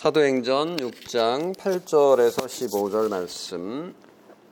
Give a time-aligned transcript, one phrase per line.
[0.00, 3.94] 사도행전 6장 8절에서 15절 말씀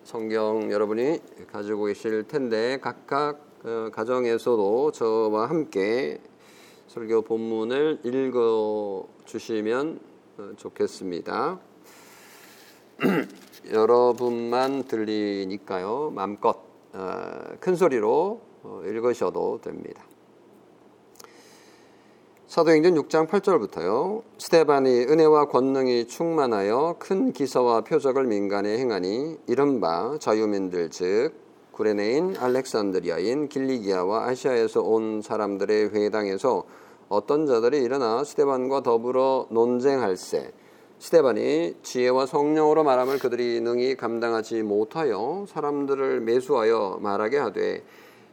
[0.05, 6.21] 성경 여러분이 가지고 계실 텐데 각각 어, 가정에서도 저와 함께
[6.89, 10.01] 설교 본문을 읽어 주시면
[10.37, 11.59] 어, 좋겠습니다.
[13.73, 16.13] 여러분만 들리니까요.
[16.15, 16.59] 마음껏
[16.93, 18.43] 어, 큰 소리로
[18.85, 20.08] 읽으셔도 됩니다.
[22.49, 24.23] 사도행전 6장 8절부터요.
[24.39, 31.33] 스테반이 은혜와 권능이 충만하여 큰 기사와 표적을 민간에 행하니 이른바 자유민들 즉
[31.73, 36.65] 구레네인 알렉산드리아인 길리기아와 아시아에서 온 사람들의 회당에서
[37.11, 40.51] 어떤 자들이 일어나 스테반과 더불어 논쟁할세
[41.01, 47.85] 스테반이 지혜와 성령으로 말함을 그들이 능히 감당하지 못하여 사람들을 매수하여 말하게 하되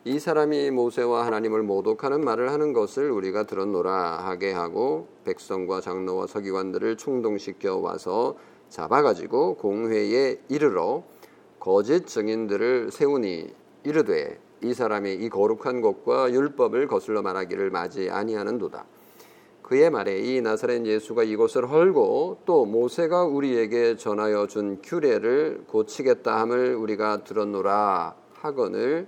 [0.08, 6.96] 이 사람이 모세와 하나님을 모독하는 말을 하는 것을 우리가 들었노라 하게 하고 백성과 장로와 서기관들을
[6.98, 8.36] 충동시켜 와서
[8.70, 11.02] 잡아가지고 공회에 이르러
[11.60, 13.48] 거짓 증인들을 세우니
[13.84, 18.86] 이르되 이 사람이 이 거룩한 것과 율법을 거슬러 말하기를 맞이 아니하는도다.
[19.64, 26.76] 그의 말에 이 나사렛 예수가 이곳을 헐고 또 모세가 우리에게 전하여 준 규례를 고치겠다 함을
[26.76, 29.08] 우리가 들었노라 하거늘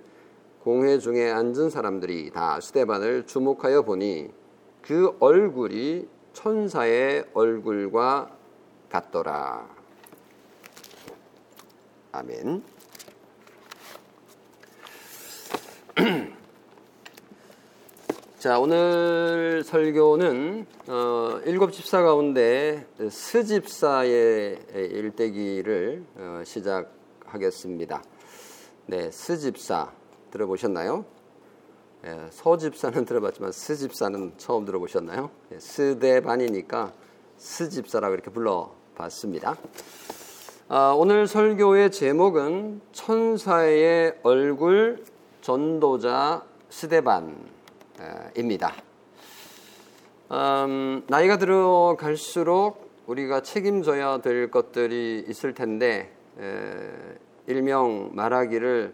[0.67, 4.27] 공회 중에 앉은 사람들이 다 스테반을 주목하여 보니
[4.81, 8.35] 그 얼굴이 천사의 얼굴과
[8.89, 9.65] 같더라.
[12.11, 12.63] 아멘.
[18.37, 28.03] 자, 오늘 설교는 어, 일곱 집사 가운데 스집사의 일대기를 어, 시작하겠습니다.
[28.87, 29.93] 네, 스집사.
[30.37, 31.03] 들어보셨나요?
[32.05, 35.31] 예, 서집사는 들어봤지만 스집사는 처음 들어보셨나요?
[35.51, 36.93] 예, 스대반이니까
[37.37, 39.57] 스집사라고 이렇게 불러봤습니다.
[40.69, 45.03] 아, 오늘 설교의 제목은 천사의 얼굴
[45.41, 47.43] 전도자 스데반입니다.
[50.31, 58.93] 음, 나이가 들어갈수록 우리가 책임져야 될 것들이 있을 텐데 에, 일명 말하기를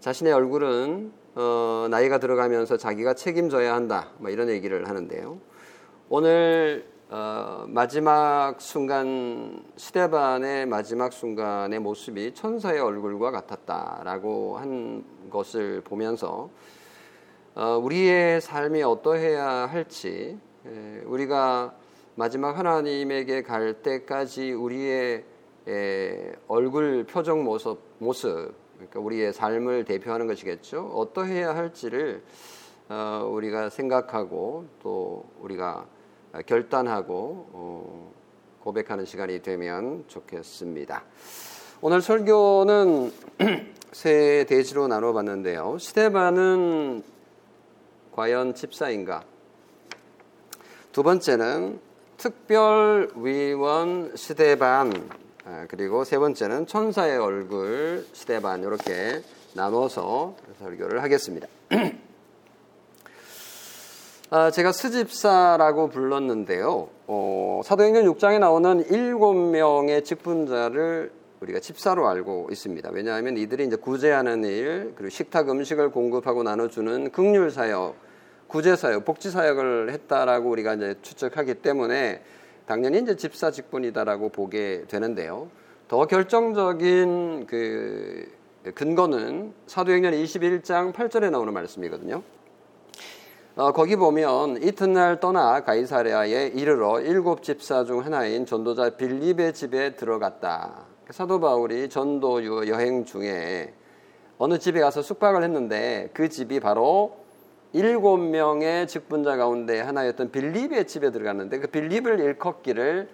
[0.00, 4.08] 자신의 얼굴은 어, 나이가 들어가면서 자기가 책임져야 한다.
[4.16, 5.38] 뭐 이런 얘기를 하는데요.
[6.08, 16.48] 오늘 어, 마지막 순간 시대반의 마지막 순간의 모습이 천사의 얼굴과 같았다라고 한 것을 보면서
[17.54, 21.74] 어, 우리의 삶이 어떠해야 할지 에, 우리가
[22.14, 25.24] 마지막 하나님에게 갈 때까지 우리의
[25.68, 30.92] 에, 얼굴 표정 모습 모습 그러니까 우리의 삶을 대표하는 것이겠죠.
[30.94, 32.22] 어떠해야 할지를
[32.88, 35.86] 어, 우리가 생각하고 또 우리가
[36.46, 38.14] 결단하고 어,
[38.60, 41.04] 고백하는 시간이 되면 좋겠습니다.
[41.82, 43.12] 오늘 설교는
[43.92, 45.76] 세 대지로 나눠봤는데요.
[45.78, 47.02] 스테반은
[48.12, 49.24] 과연 집사인가?
[50.92, 51.80] 두 번째는
[52.16, 54.90] 특별위원 아,
[55.68, 59.22] 그리고 세 번째는 천사의 얼굴 시대 반 이렇게
[59.54, 61.46] 나눠서 설교를 하겠습니다.
[64.32, 66.88] 아, 제가 스집사라고 불렀는데요.
[67.08, 72.90] 어, 사도행전 6장에 나오는 일곱 명의 직분자를 우리가 집사로 알고 있습니다.
[72.92, 77.96] 왜냐하면 이들이 이제 구제하는 일, 그리고 식탁 음식을 공급하고 나눠주는 극률 사역,
[78.46, 82.22] 구제 사역, 복지 사역을 했다라고 우리가 이제 추측하기 때문에
[82.70, 85.48] 당연히 이제 집사 직분이다라고 보게 되는데요.
[85.88, 88.30] 더 결정적인 그
[88.76, 92.22] 근거는 사도행전 21장 8절에 나오는 말씀이거든요.
[93.56, 100.86] 어, 거기 보면 이튿날 떠나 가이사랴에 이르러 일곱 집사 중 하나인 전도자 빌립의 집에 들어갔다.
[101.10, 103.74] 사도 바울이 전도 여행 중에
[104.38, 107.19] 어느 집에 가서 숙박을 했는데 그 집이 바로
[107.72, 113.08] 일곱 명의 직분자 가운데 하나였던 빌립의 집에 들어갔는데 그 빌립을 일컫기를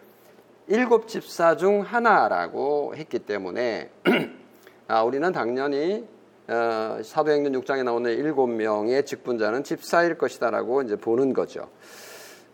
[0.69, 3.91] 일곱 집사 중 하나라고 했기 때문에
[4.89, 6.07] 아, 우리는 당연히
[6.49, 11.69] 어, 사도행전 6장에 나오는 일곱 명의 직분자는 집사일 것이다라고 이제 보는 거죠.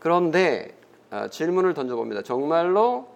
[0.00, 0.75] 그런데
[1.11, 2.23] 어, 질문을 던져봅니다.
[2.23, 3.06] 정말로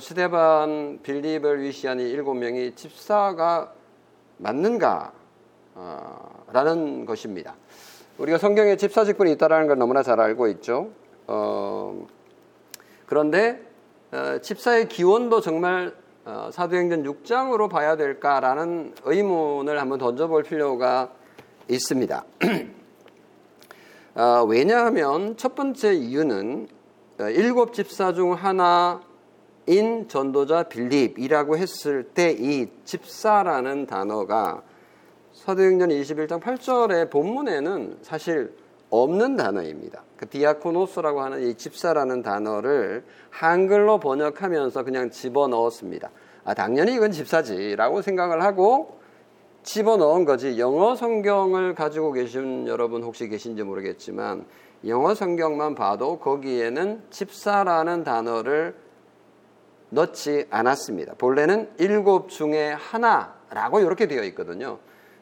[0.00, 3.72] 스테반 빌립을 위시한 이 일곱 명이 집사가
[4.36, 5.12] 맞는가?
[5.74, 7.54] 어, 라는 것입니다.
[8.18, 10.90] 우리가 성경에 집사 직분이 있다라는 걸 너무나 잘 알고 있죠.
[11.26, 12.06] 어,
[13.04, 13.60] 그런데
[14.10, 21.10] 어, 집사의 기원도 정말 어, 사도행전 6장으로 봐야 될까라는 의문을 한번 던져볼 필요가
[21.68, 22.24] 있습니다.
[24.16, 26.68] 어, 왜냐하면 첫 번째 이유는
[27.20, 29.02] 어, 일곱 집사 중 하나
[29.66, 34.62] 인 전도자 빌립이라고 했을 때 이 집사라는 단어가
[35.36, 38.56] 사도행전 21장 8절의 본문에는 사실
[38.88, 40.02] 없는 단어입니다.
[40.16, 46.10] 그 διάκονος라고 하는 이 집사라는 단어를 한글로 번역하면서 그냥 집어 넣었습니다.
[46.44, 48.98] 아, 당연히 이건 집사지라고 생각을 하고
[49.62, 50.58] 집어 넣은 거지.
[50.58, 54.46] 영어 성경을 가지고 계신 여러분 혹시 계신지 모르겠지만
[54.86, 58.74] 영어 성경만 봐도 거기에는 집사라는 단어를
[59.90, 61.14] 넣지 않았습니다.
[61.18, 64.78] 본래는 일곱 중에 하나라고 이렇게 되어 있거든요.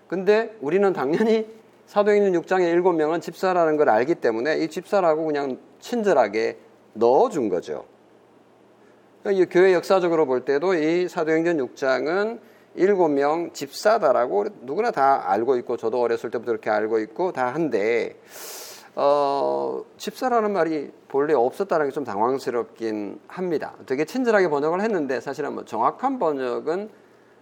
[0.08, 1.46] 근데 우리는 당연히
[1.86, 6.58] 사도행전 6장의 일곱 명은 집사라는 걸 알기 때문에 이 집사라고 그냥 친절하게
[6.94, 7.84] 넣어준 거죠.
[9.26, 12.40] 이 교회 역사적으로 볼 때도 이 사도행전 6장은
[12.76, 18.16] 일곱 명 집사다라고 누구나 다 알고 있고 저도 어렸을 때부터 그렇게 알고 있고 다 한데
[18.96, 23.74] 어, 집사라는 말이 본래 없었다는 게 좀 당황스럽긴 합니다.
[23.86, 26.90] 되게 친절하게 번역을 했는데 사실은 뭐 정확한 번역은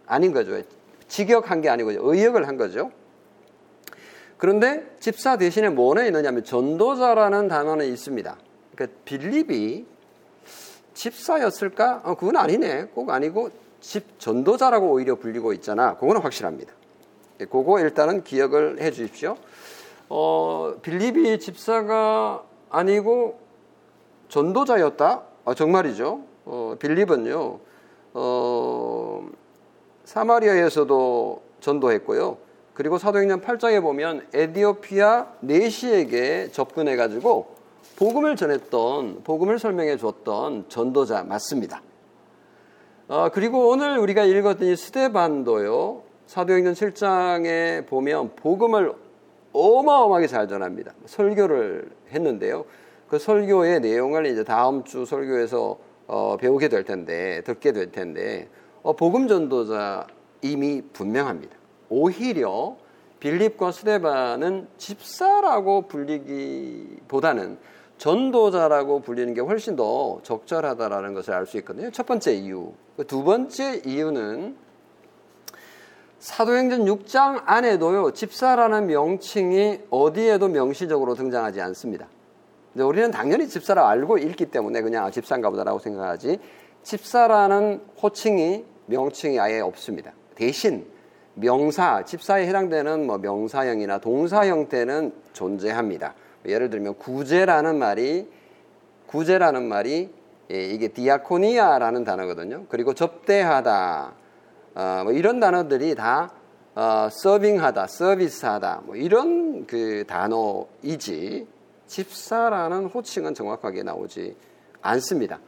[0.07, 0.63] 아닌 거죠.
[1.09, 2.91] 직역한 게 아니고 의역을 한 거죠.
[4.39, 8.37] 그런데 집사 대신에 뭐는 있느냐면 전도자라는 단어는 있습니다.
[8.75, 9.87] 그러니까 빌립이
[10.95, 12.03] 집사였을까?
[12.05, 12.87] 어, 그건 아니네.
[12.95, 13.51] 꼭 아니고
[13.81, 15.95] 집 전도자라고 오히려 불리고 있잖아.
[15.97, 16.73] 그거는 확실합니다.
[17.41, 19.37] 예, 그거 일단은 기억을 해 주십시오.
[20.09, 23.39] 어, 빌립이 집사가 아니고
[24.29, 25.23] 전도자였다?
[25.45, 26.21] 아, 정말이죠.
[26.45, 27.61] 어, 빌립은요,
[28.15, 29.29] 어,
[30.13, 32.37] 사마리아에서도 전도했고요.
[32.75, 37.55] 그리고 사도행전 8장에 보면 에디오피아 네시에게 접근해 가지고
[37.97, 41.83] 복음을 전했던, 복음을 설명해 줬던 전도자 맞습니다.
[43.09, 48.93] 어, 그리고 오늘 우리가 읽었던 이 스테반도요, 사도행전 7장에 보면 복음을
[49.55, 50.93] 어마어마하게 잘 전합니다.
[51.07, 52.67] 설교를 했는데요.
[53.09, 58.62] 그 설교의 내용을 이제 다음 주 설교에서 어, 배우게 될 텐데, 듣게 될 텐데, 어,
[58.83, 60.07] 복음 전도자
[60.41, 61.57] 이미 분명합니다.
[61.89, 62.77] 오히려
[63.21, 67.59] 빌립과 스데반은 집사라고 불리기보다는
[67.99, 71.93] 전도자라고 불리는 게 훨씬 더 적절하다라는 것을 알 수 있거든요.
[71.93, 72.73] 첫 번째 이유.
[72.97, 74.57] 그두 번째 이유는
[76.19, 82.09] 사도행전 6장 안에도요, 집사라는 명칭이 어디에도 명시적으로 등장하지 않습니다.
[82.73, 86.39] 근데 우리는 당연히 집사라 알고 읽기 때문에 그냥 집사인가 보다라고 생각하지,
[86.83, 90.13] 집사라는 호칭이, 명칭이 아예 없습니다.
[90.35, 90.87] 대신
[91.35, 96.15] 명사, 집사에 해당되는 뭐 명사형이나 동사 형태는 존재합니다.
[96.47, 98.29] 예를 들면 구제라는 말이,
[99.07, 100.11] 구제라는 말이
[100.51, 102.67] 예, 이게 디아코니아라는 단어거든요.
[102.69, 104.13] 그리고 접대하다,
[104.75, 106.31] 어, 뭐 이런 단어들이 다
[106.75, 111.47] 어, 서빙하다, 서비스하다, 뭐 이런 그 단어이지
[111.87, 114.37] 집사라는 호칭은 정확하게 나오지
[114.83, 115.39] 않습니다.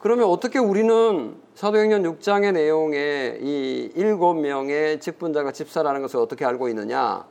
[0.00, 7.26] 그러면 어떻게 우리는 사도행전 6장의 내용에 이 일곱 명의 직분자가 집사라는 것을 어떻게 알고 있느냐?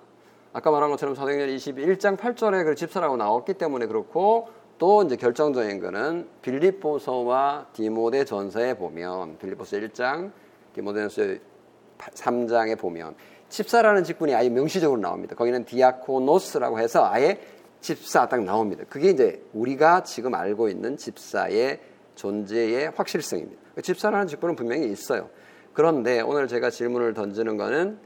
[0.54, 6.28] 아까 말한 것처럼 사도행전 21장 8절에 그 집사라고 나왔기 때문에 그렇고 또 이제 결정적인 거는
[6.44, 10.32] 빌립보서와 디모데 전서에 보면 빌립보서 1장
[10.76, 11.40] 디모데 전서
[11.98, 13.16] 3장에 보면
[13.50, 15.36] 집사라는 직분이 아예 명시적으로 나옵니다.
[15.36, 17.42] 거기는 디아코노스라고 해서 아예
[17.82, 18.84] 집사 딱 나옵니다.
[18.90, 21.89] 그게 이제 우리가 지금 알고 있는 집사의
[22.20, 23.62] 존재의 확실성입니다.
[23.82, 25.30] 집사라는 직분은 분명히 있어요.
[25.74, 27.98] 그런데 오늘 제가 질문을 던지는 거는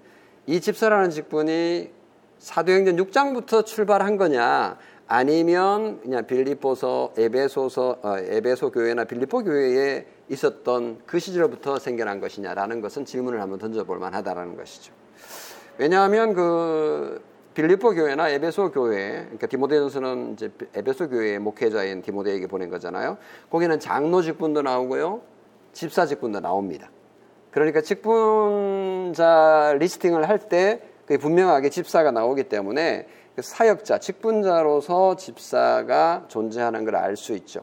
[0.46, 1.90] 이 집사라는 직분이
[2.38, 4.78] 사도행전 6장부터 출발한 거냐
[5.08, 13.06] 아니면 그냥 빌립보서 에베소서 어, 에베소 교회나 빌립보 교회에 있었던 그 시절부터 생겨난 것이냐라는 것은
[13.06, 14.94] 질문을 한번 던져볼 만하다라는 것이죠.
[15.80, 17.20] 왜냐하면 그
[17.54, 23.18] 빌립보 교회나 에베소 교회, 그러니까 디모데전서는 이제 에베소 교회의 목회자인 디모데에게 보낸 거잖아요.
[23.50, 25.22] 거기는 장로 직분도 나오고요,
[25.72, 26.90] 집사 직분도 나옵니다.
[27.52, 30.82] 그러니까 직분자 리스팅을 할 때
[31.20, 37.62] 분명하게 집사가 나오기 때문에 그 사역자, 직분자로서 집사가 존재하는 걸 알 수 있죠.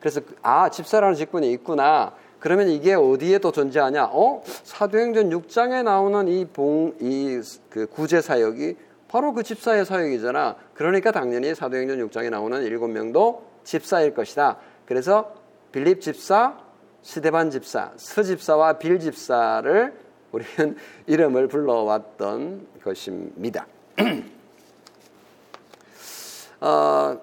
[0.00, 2.14] 그래서 그, 아 집사라는 직분이 있구나.
[2.40, 4.10] 그러면 이게 어디에 또 존재하냐?
[4.12, 8.76] 어 사도행전 6장에 나오는 이 봉 이 그 구제 사역이
[9.08, 10.56] 바로 그 집사의 사역이잖아.
[10.74, 14.58] 그러니까 당연히 사도행전 6장에 나오는 일곱 명도 집사일 것이다.
[14.86, 15.34] 그래서
[15.72, 16.56] 빌립 집사,
[17.02, 19.98] 스데반 집사, 스 집사와 빌 집사를
[20.32, 23.66] 우리는 이름을 불러왔던 것입니다.
[26.60, 27.18] 어,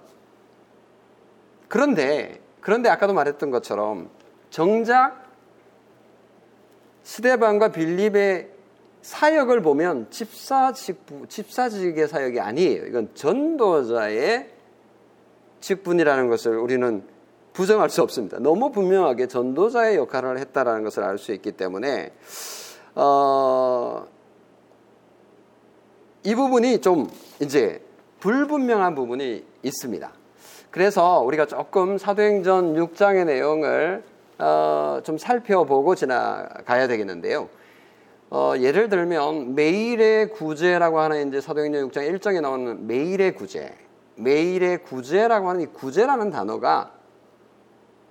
[1.68, 4.10] 그런데 그런데 아까도 말했던 것처럼
[4.50, 5.24] 정작
[7.04, 8.55] 스데반과 빌립의
[9.06, 12.88] 사역을 보면 집사직 집사직의 사역이 아니에요.
[12.88, 14.50] 이건 전도자의
[15.60, 17.04] 직분이라는 것을 우리는
[17.54, 18.40] 부정할 수 없습니다.
[18.40, 22.14] 너무 분명하게 전도자의 역할을 했다라는 것을 알 수 있기 때문에
[22.96, 24.08] 어,
[26.24, 27.08] 이 부분이 좀
[27.40, 27.84] 이제
[28.22, 30.12] 불분명한 부분이 있습니다.
[30.72, 34.04] 그래서 우리가 조금 사도행전 6장의 내용을
[34.40, 37.50] 어, 좀 살펴보고 지나가야 되겠는데요.
[38.38, 43.74] 어, 예를 들면 매일의 구제라고 하는 이제 사도행전 6장 1장에 나오는 매일의 구제,
[44.18, 46.92] 매일의 구제라고 하는 이 구제라는 단어가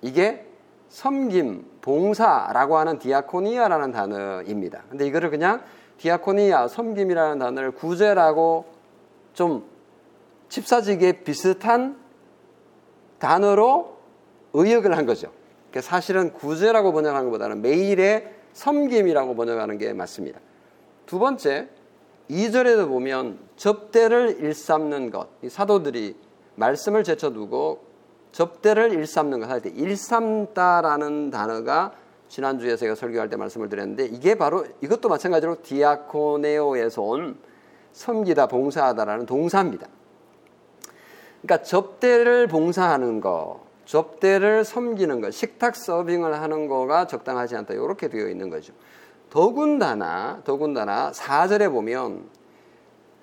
[0.01, 0.47] 이게
[0.89, 4.85] 섬김, 봉사라고 하는 디아코니아라는 단어입니다.
[4.89, 5.61] 근데 이거를 그냥
[5.99, 8.65] 디아코니아, 섬김이라는 단어를 구제라고
[9.35, 9.67] 좀
[10.49, 11.99] 집사직에 비슷한
[13.19, 13.99] 단어로
[14.55, 15.31] 의역을 한 거죠.
[15.83, 20.41] 사실은 구제라고 번역하는 것보다는 매일의 섬김이라고 번역하는 게 맞습니다.
[21.07, 21.69] 두 번째,
[22.31, 25.29] 2절에도 보면 접대를 일삼는 것.
[25.43, 26.17] 이 사도들이
[26.57, 27.85] 말씀을 제쳐두고
[28.33, 31.93] 접대를 일삼는 것 할 때 일삼다라는 단어가
[32.29, 37.39] 지난주에 제가 설교할 때 말씀을 드렸는데 이게 바로 이것도 마찬가지로 디아코네오에서 온
[37.93, 39.87] 섬기다 봉사하다라는 동사입니다.
[41.43, 47.75] 그러니까 접대를 봉사하는 거, 접대를 섬기는 것, 식탁 서빙을 하는 거가 적당하지 않다.
[47.75, 48.73] 이렇게 되어 있는 거죠.
[49.31, 52.25] 더군다나, 더군다나 4절에 보면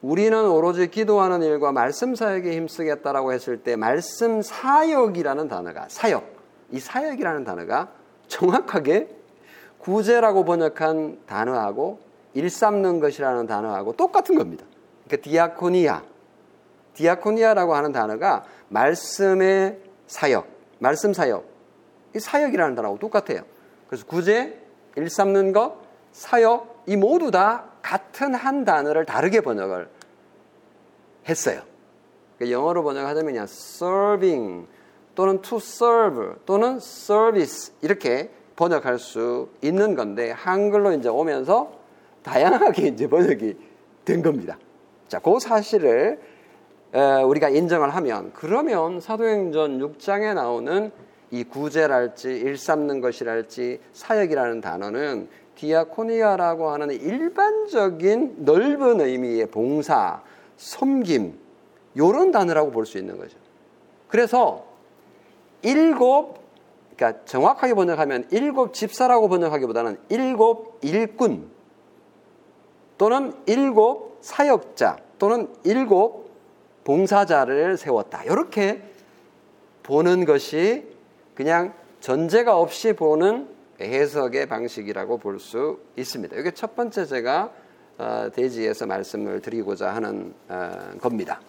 [0.02, 6.26] 우리는 오로지 기도하는 일과 말씀 사역에 힘쓰겠다라고 했을 때 말씀 사역이라는 단어가 사역,
[6.72, 7.90] 이 사역이라는 단어가
[8.28, 9.10] 정확하게
[9.78, 12.00] 구제라고 번역한 단어하고
[12.34, 14.66] 일삼는 것이라는 단어하고 똑같은 겁니다.
[15.06, 16.04] 그러니까 디아코니아,
[16.94, 20.46] 디아코니아라고 하는 단어가 말씀의 사역,
[20.80, 21.46] 말씀 사역,
[22.14, 23.44] 이 사역이라는 단어하고 똑같아요.
[23.88, 24.62] 그래서 구제,
[24.98, 25.78] 일 삼는 것,
[26.12, 29.88] 사역, 이 모두 다 같은 한 단어를 다르게 번역을
[31.30, 31.62] 했어요.
[32.38, 34.68] 그러니까 영어로 번역하자면 그냥 serving
[35.16, 41.72] 또는 to serve 또는 service 이렇게 번역할 수 있는 건데 한글로 이제 오면서
[42.24, 43.58] 다양하게 이제 번역이
[44.04, 44.58] 된 겁니다.
[45.08, 46.20] 자, 그 사실을
[46.94, 50.92] 우리가 인정을 하면 그러면 사도행전 6장에 나오는
[51.32, 60.22] 이 구제랄지 일삼는 것이랄지 사역이라는 단어는 디아코니아라고 하는 일반적인 넓은 의미의 봉사,
[60.58, 61.40] 섬김
[61.98, 63.38] 요런 단어라고 볼 수 있는 거죠.
[64.08, 64.66] 그래서
[65.62, 66.42] 일곱
[66.96, 71.50] 그러니까 정확하게 번역하면 일곱 집사라고 번역하기보다는 일곱 일꾼
[72.98, 76.21] 또는 일곱 사역자 또는 일곱
[76.84, 78.24] 봉사자를 세웠다.
[78.24, 78.82] 이렇게
[79.84, 80.88] 보는 것이
[81.36, 83.48] 그냥 전제가 없이 보는
[83.80, 86.36] 해석의 방식이라고 볼 수 있습니다.
[86.38, 87.52] 이게 첫 번째 제가
[87.98, 91.40] 어, 대지에서 말씀을 드리고자 하는 어, 겁니다.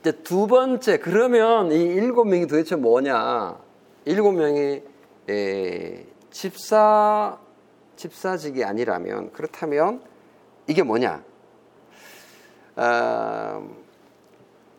[0.00, 3.58] 이제 두 번째 그러면 이 일곱 명이 도대체 뭐냐?
[4.04, 4.82] 일곱 명이
[6.30, 7.38] 집사
[7.96, 10.00] 집사직이 아니라면 그렇다면
[10.66, 11.24] 이게 뭐냐?
[12.76, 13.76] 어,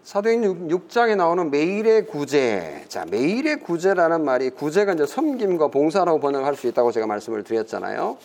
[0.07, 2.85] 사도행 6장에 나오는 매일의 구제.
[2.87, 8.15] 자, 매일의 구제라는 말이 구제가 이제 섬김과 봉사라고 번역할 수 있다고 제가 말씀을 드렸잖아요.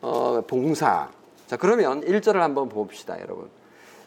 [0.00, 1.08] 어, 봉사.
[1.48, 3.48] 자, 그러면 1절을 한번 봅시다, 여러분.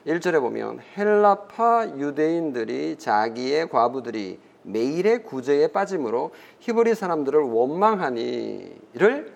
[0.07, 9.33] 1절에 보면 헬라파 유대인들이 자기의 과부들이 매일의 구제에 빠짐으로 히브리 사람들을 원망하니를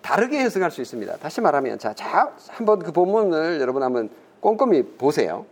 [0.00, 1.16] 다르게 해석할 수 있습니다.
[1.16, 5.44] 다시 말하면 자, 자 한번 그 본문을 여러분 한번 꼼꼼히 보세요.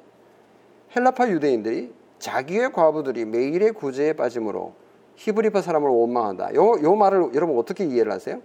[0.94, 4.74] 헬라파 유대인들이 자기의 과부들이 매일의 구제에 빠짐으로
[5.16, 6.54] 히브리파 사람을 원망한다.
[6.54, 8.40] 요, 요 말을 여러분 어떻게 이해를 하세요?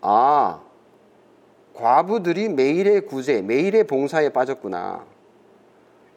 [0.00, 0.60] 아,
[1.74, 5.04] 과부들이 매일의 구제, 매일의 봉사에 빠졌구나.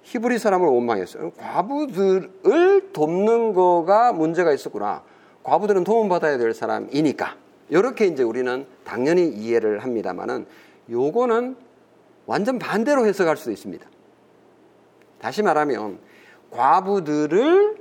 [0.03, 1.31] 히브리 사람을 원망했어요.
[1.31, 5.03] 과부들을 돕는 거가 문제가 있었구나.
[5.43, 7.35] 과부들은 도움받아야 될 사람이니까.
[7.69, 10.45] 이렇게 이제 우리는 당연히 이해를 합니다만은
[10.89, 11.57] 요거는
[12.25, 13.85] 완전 반대로 해석할 수도 있습니다.
[15.19, 15.99] 다시 말하면
[16.51, 17.77] 과부들을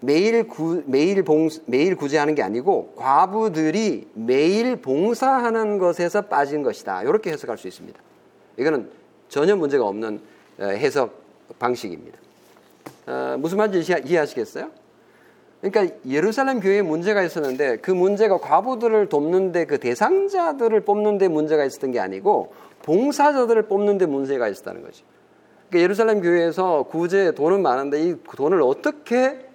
[0.00, 7.02] 매일 구, 매일 봉 매일 구제하는 게 아니고 과부들이 매일 봉사하는 것에서 빠진 것이다.
[7.02, 7.98] 이렇게 해석할 수 있습니다.
[8.56, 8.90] 이거는
[9.28, 10.20] 전혀 문제가 없는
[10.58, 11.22] 어, 해석
[11.58, 12.18] 방식입니다.
[13.06, 14.70] 어, 무슨 말인지 이해하시겠어요?
[15.60, 22.00] 그러니까 예루살렘 교회에 문제가 있었는데 그 문제가 과부들을 돕는데 그 대상자들을 뽑는데 문제가 있었던 게
[22.00, 25.04] 아니고 봉사자들을 뽑는데 문제가 있었다는 거죠.
[25.70, 29.46] 그러니까 예루살렘 교회에서 구제 돈은 많은데 이 돈을 어떻게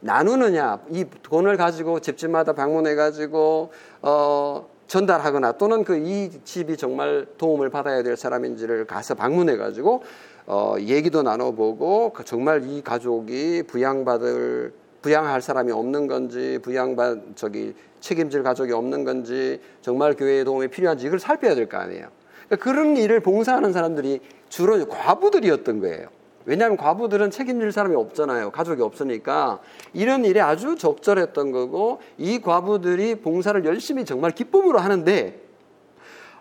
[0.00, 7.70] 나누느냐 이 돈을 가지고 집집마다 방문해 가지고 어 전달하거나 또는 그 이 집이 정말 도움을
[7.70, 10.02] 받아야 될 사람인지를 가서 방문해 가지고
[10.46, 18.42] 어 얘기도 나눠보고 그 정말 이 가족이 부양받을 부양할 사람이 없는 건지 부양받 저기 책임질
[18.42, 22.08] 가족이 없는 건지 정말 교회의 도움이 필요한지 이걸 살펴야 될 거 아니에요.
[22.54, 26.08] 그러니까 그런 일을 봉사하는 사람들이 주로 과부들이었던 거예요.
[26.46, 28.50] 왜냐하면 과부들은 책임질 사람이 없잖아요.
[28.50, 29.60] 가족이 없으니까
[29.94, 35.40] 이런 일에 아주 적절했던 거고 이 과부들이 봉사를 열심히 정말 기쁨으로 하는데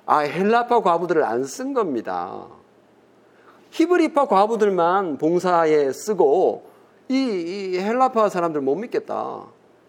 [0.06, 2.48] 아 헬라파 과부들을 안 쓴 겁니다.
[3.72, 6.70] 히브리파 과부들만 봉사에 쓰고
[7.10, 7.16] 이,
[7.74, 9.46] 이 헬라파 사람들 못 믿겠다.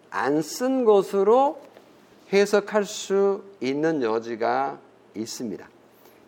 [0.09, 1.59] 안 쓴 것으로
[2.31, 4.79] 해석할 수 있는 여지가
[5.13, 5.74] 있습니다.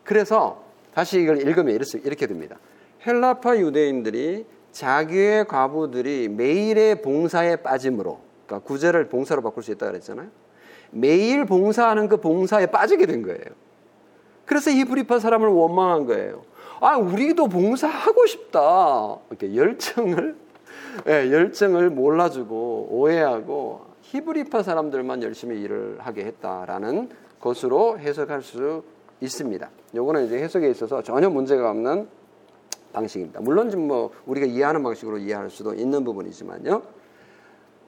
[0.08, 2.58] 그래서 다시 이걸 읽으면 이렇게, 됩니다.
[3.06, 10.30] 헬라파 유대인들이 자기의 과부들이 매일의 봉사에 빠짐으로 그러니까 구제를 봉사로 바꿀 수 있다 그랬잖아요.
[10.92, 13.44] 매일 봉사하는 그 봉사에 빠지게 된 거예요.
[14.46, 16.44] 그래서 히브리파 사람을 원망한 거예요.
[16.80, 19.18] 아, 우리도 봉사하고 싶다.
[19.30, 20.38] 이렇게 열정을
[21.04, 27.10] 네, 열정을 몰라주고 오해하고 히브리파 사람들만 열심히 일을 하게 했다라는
[27.42, 28.84] 것으로 해석할 수
[29.22, 29.70] 있습니다.
[29.96, 32.08] 요거는 이제 해석에 있어서 전혀 문제가 없는
[32.94, 33.42] 방식입니다.
[33.42, 36.82] 물론 뭐 우리가 이해하는 방식으로 이해할 수도 있는 부분이지만요.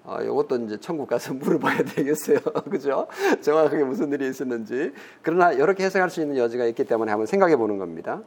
[0.06, 2.40] 어, 이것도 이제 천국 가서 물어봐야 되겠어요.
[2.70, 3.08] 그죠?
[3.42, 4.92] 정확하게 무슨 일이 있었는지.
[5.22, 8.24] 그러나 이렇게 해석할 수 있는 여지가 있기 때문에 한번 생각해 보는 겁니다.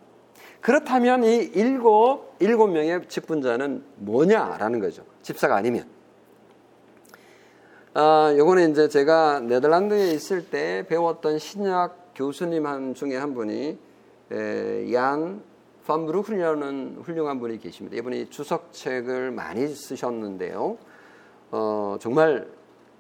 [0.61, 5.03] 그렇다면 이 일곱, 일곱 명의 직분자는 뭐냐라는 거죠.
[5.23, 5.87] 집사가 아니면.
[7.95, 13.79] 아, 요거는 이제 제가 네덜란드에 있을 때 배웠던 신약 교수님 한 중에 한 분이
[14.33, 15.43] 에, 얀
[15.87, 17.97] 팜브루크라는 훌륭한 분이 계십니다.
[17.97, 20.79] 이분이 주석책을 많이 쓰셨는데요.
[21.51, 22.49] 어, 정말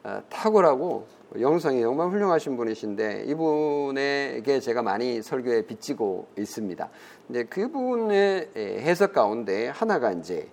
[0.04, 1.07] 어, 탁월하고
[1.40, 6.88] 영성이 정말 훌륭하신 분이신데 이분에게 제가 많이 설교에 빚지고 있습니다.
[7.26, 10.50] 근데 그분의 해석 가운데 하나가 이제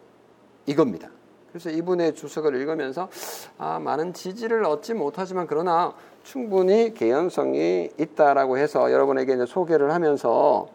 [0.66, 1.10] 이겁니다.
[1.50, 3.10] 그래서 이분의 주석을 읽으면서
[3.58, 5.94] 아, 많은 지지를 얻지 못하지만 그러나
[6.30, 10.68] 충분히 개연성이 있다라고 해서 여러분에게 이제 소개를 하면서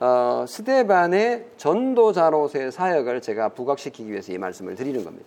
[0.00, 5.26] 어, 스데반의 전도자로서의 사역을 제가 부각시키기 위해서 이 말씀을 드리는 겁니다.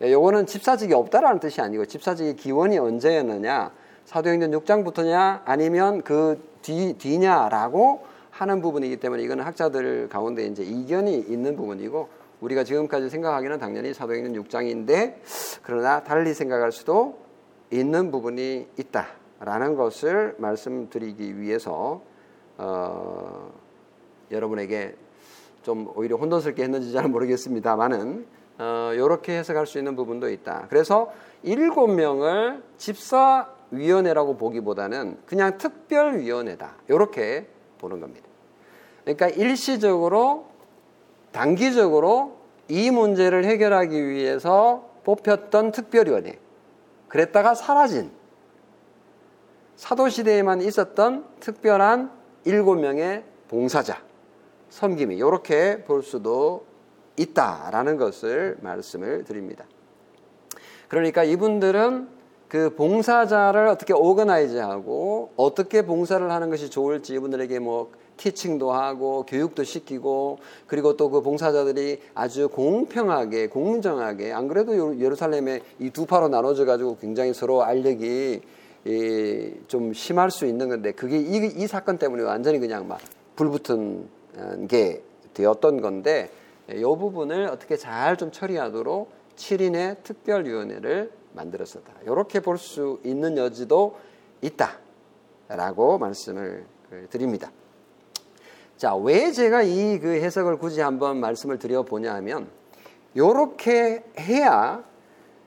[0.00, 3.70] 예, 요거는 집사직이 없다라는 뜻이 아니고 집사직의 기원이 언제였느냐
[4.06, 11.54] 사도행전 6장부터냐 아니면 그 뒤, 뒤냐라고 하는 부분이기 때문에 이거는 학자들 가운데 이제 이견이 있는
[11.54, 12.08] 부분이고
[12.40, 15.16] 우리가 지금까지 생각하기는 당연히 사도행전 6장인데
[15.62, 17.25] 그러나 달리 생각할 수도
[17.70, 22.02] 있는 부분이 있다라는 것을 말씀드리기 위해서
[22.58, 23.52] 어,
[24.30, 24.94] 여러분에게
[25.62, 28.26] 좀 오히려 혼돈스럽게 했는지 잘 모르겠습니다만은
[28.58, 30.66] 어, 이렇게 해석할 수 있는 부분도 있다.
[30.70, 36.76] 그래서 일곱 명을 집사위원회라고 보기보다는 그냥 특별위원회다.
[36.88, 37.46] 이렇게
[37.78, 38.26] 보는 겁니다.
[39.04, 40.46] 그러니까 일시적으로
[41.32, 42.36] 단기적으로
[42.68, 46.38] 이 문제를 해결하기 위해서 뽑혔던 특별위원회.
[47.08, 48.10] 그랬다가 사라진
[49.76, 52.10] 사도시대에만 있었던 특별한
[52.44, 54.02] 일곱 명의 봉사자,
[54.70, 56.64] 섬김이 이렇게 볼 수도
[57.16, 59.64] 있다라는 것을 말씀을 드립니다.
[60.88, 62.08] 그러니까 이분들은
[62.48, 70.38] 그 봉사자를 어떻게 오거나이즈하고 어떻게 봉사를 하는 것이 좋을지 이분들에게 뭐 티칭도 하고 교육도 시키고
[70.66, 76.96] 그리고 또 그 봉사자들이 아주 공평하게 공정하게 안 그래도 예루살렘에 이 두 파로 나눠져 가지고
[76.98, 78.40] 굉장히 서로 알력이
[79.68, 83.00] 좀 심할 수 있는 건데 그게 이, 이 사건 때문에 완전히 그냥 막
[83.36, 84.08] 불붙은
[84.68, 85.02] 게
[85.34, 86.30] 되었던 건데
[86.70, 91.92] 이 부분을 어떻게 잘 좀 처리하도록 7인의 특별위원회를 만들었었다.
[92.04, 93.96] 이렇게 볼 수 있는 여지도
[94.40, 96.64] 있다라고 말씀을
[97.10, 97.50] 드립니다.
[98.76, 102.48] 자, 왜 제가 이 그 해석을 굳이 한번 말씀을 드려보냐 하면,
[103.14, 104.84] 이렇게 해야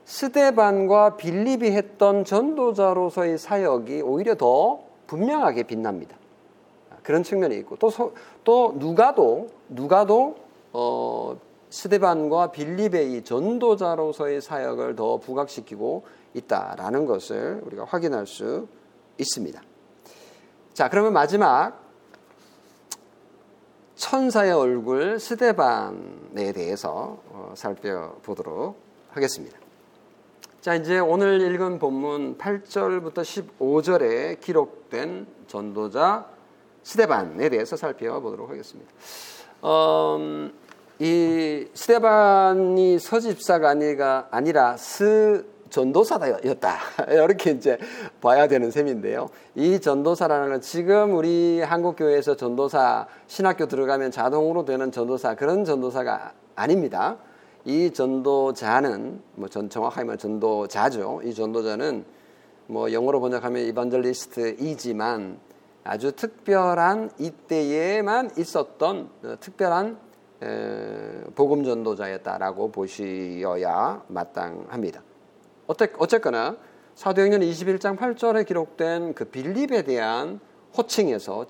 [0.04, 6.16] 스데반과 빌립이 했던 전도자로서의 사역이 오히려 더 분명하게 빛납니다.
[7.04, 7.90] 그런 측면이 있고, 또,
[8.42, 10.36] 또 누가도, 누가도,
[10.72, 11.36] 어,
[11.70, 16.02] 스데반과 빌립의 이 전도자로서의 사역을 더 부각시키고
[16.34, 18.66] 있다라는 것을 우리가 확인할 수
[19.18, 19.62] 있습니다.
[20.74, 21.89] 자, 그러면 마지막
[24.00, 29.58] 천사의 얼굴 스데반에 대해서 어, 살펴보도록 하겠습니다.
[30.62, 33.18] 자, 이제 오늘 읽은 본문 8절부터
[33.58, 36.26] 15절에 기록된 전도자
[36.82, 38.90] 스데반에 대해서 살펴보도록 하겠습니다.
[39.64, 40.54] 음,
[40.98, 43.74] 이 스데반이 서집사가
[44.30, 46.76] 아니라 스 전도사였다.
[47.10, 47.78] 이렇게 이제
[48.20, 49.28] 봐야 되는 셈인데요.
[49.54, 56.32] 이 전도사라는 건 지금 우리 한국 교회에서 전도사 신학교 들어가면 자동으로 되는 전도사 그런 전도사가
[56.56, 57.16] 아닙니다.
[57.64, 61.22] 이 전도자는 뭐 전 정확하게 말하면 전도자죠.
[61.24, 62.04] 이 전도자는
[62.66, 65.38] 뭐 영어로 번역하면 이반젤리스트이지만
[65.84, 70.10] 아주 특별한 이때에만 있었던 어, 특별한
[71.34, 75.02] 복음 전도자였다라고 보시어야 마땅합니다.
[75.98, 76.56] 어쨌거나
[76.94, 80.40] 사도행전 21장 8절에 기록된 그 빌립에 대한
[80.76, 81.46] 호칭에서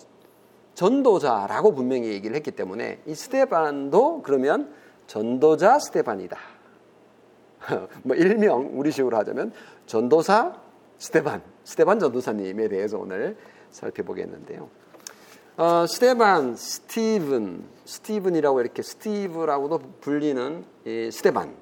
[0.75, 4.73] 전도자라고 분명히 얘기를 했기 때문에 이 스테반도 그러면
[5.07, 6.39] 전도자 스테반이다.
[8.05, 9.53] 뭐 일명 우리식으로 하자면
[9.87, 10.55] 전도사
[10.99, 13.37] 스테반, 스테반 전도사님에 대해서 오늘
[13.71, 14.69] 살펴보겠는데요.
[15.57, 21.55] 어, 스테반, 스티븐, 스티븐이라고 이렇게 스티브라고도 불리는 이 스테반.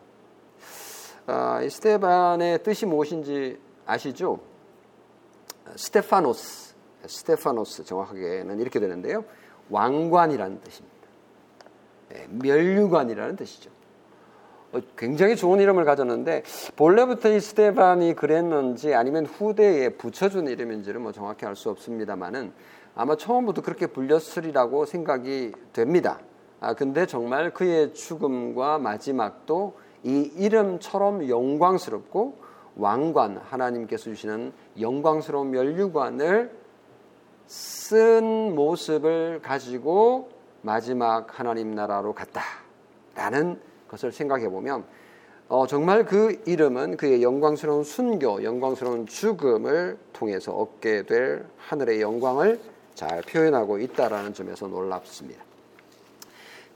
[1.29, 4.41] 어, 이 스테반의 뜻이 무엇인지 아시죠?
[5.77, 6.75] 스테파노스,
[7.07, 9.25] 스테파노스 정확하게는 이렇게 되는데요.
[9.69, 10.97] 왕관이라는 뜻입니다.
[12.09, 13.71] 네, 멸류관이라는 뜻이죠.
[14.73, 16.45] 어, 굉장히 좋은 이름을 가졌는데
[16.77, 22.55] 본래부터 이 스테반이 그랬는지 아니면 후대에 붙여준 이름인지를 뭐 정확히 알 수 없습니다만은
[22.95, 26.21] 아마 처음부터 그렇게 불렸으리라고 생각이 됩니다.
[26.61, 32.38] 아 근데 정말 그의 죽음과 마지막도 이 이름처럼 영광스럽고
[32.77, 36.51] 왕관 하나님께서 주시는 영광스러운 멸류관을
[37.47, 40.31] 쓴 모습을 가지고
[40.62, 44.85] 마지막 하나님 나라로 갔다라는 것을 생각해 보면
[45.49, 52.61] 어, 정말 그 이름은 그의 영광스러운 순교, 영광스러운 죽음을 통해서 얻게 될 하늘의 영광을
[52.94, 55.42] 잘 표현하고 있다라는 점에서 놀랍습니다.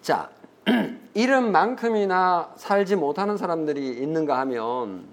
[0.00, 0.30] 자,
[1.14, 5.04] 이름만큼이나 살지 못하는 사람들이 있는가 하면,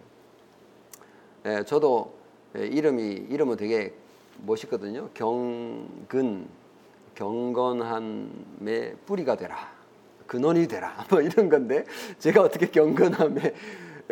[1.45, 2.13] 예, 저도
[2.57, 3.93] 예, 이름이 이름은 되게
[4.45, 5.09] 멋있거든요.
[5.13, 6.47] 경근,
[7.15, 9.55] 경건함의 뿌리가 되라.
[10.27, 11.05] 근원이 되라.
[11.09, 11.83] 뭐 이런 건데
[12.19, 13.53] 제가 어떻게 경건함의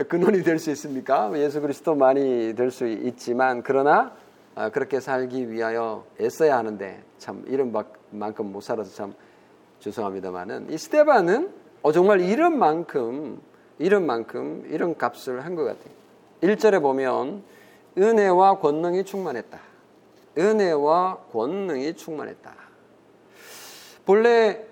[0.09, 1.31] 근원이 될 수 있습니까?
[1.39, 4.15] 예수 그리스도 많이 될 수 있지만 그러나
[4.55, 9.13] 아, 그렇게 살기 위하여 애써야 하는데 참 이름만큼 못 살아서 참
[9.91, 11.49] 죄송합니다만은 이 스테반은
[11.81, 13.39] 어 정말 이름만큼
[13.79, 15.93] 이름만큼 이런 값을 한 것 같아요.
[16.41, 17.43] 1절에 보면
[17.97, 19.59] 은혜와 권능이 충만했다.
[20.37, 22.53] 은혜와 권능이 충만했다.
[24.05, 24.65] 본래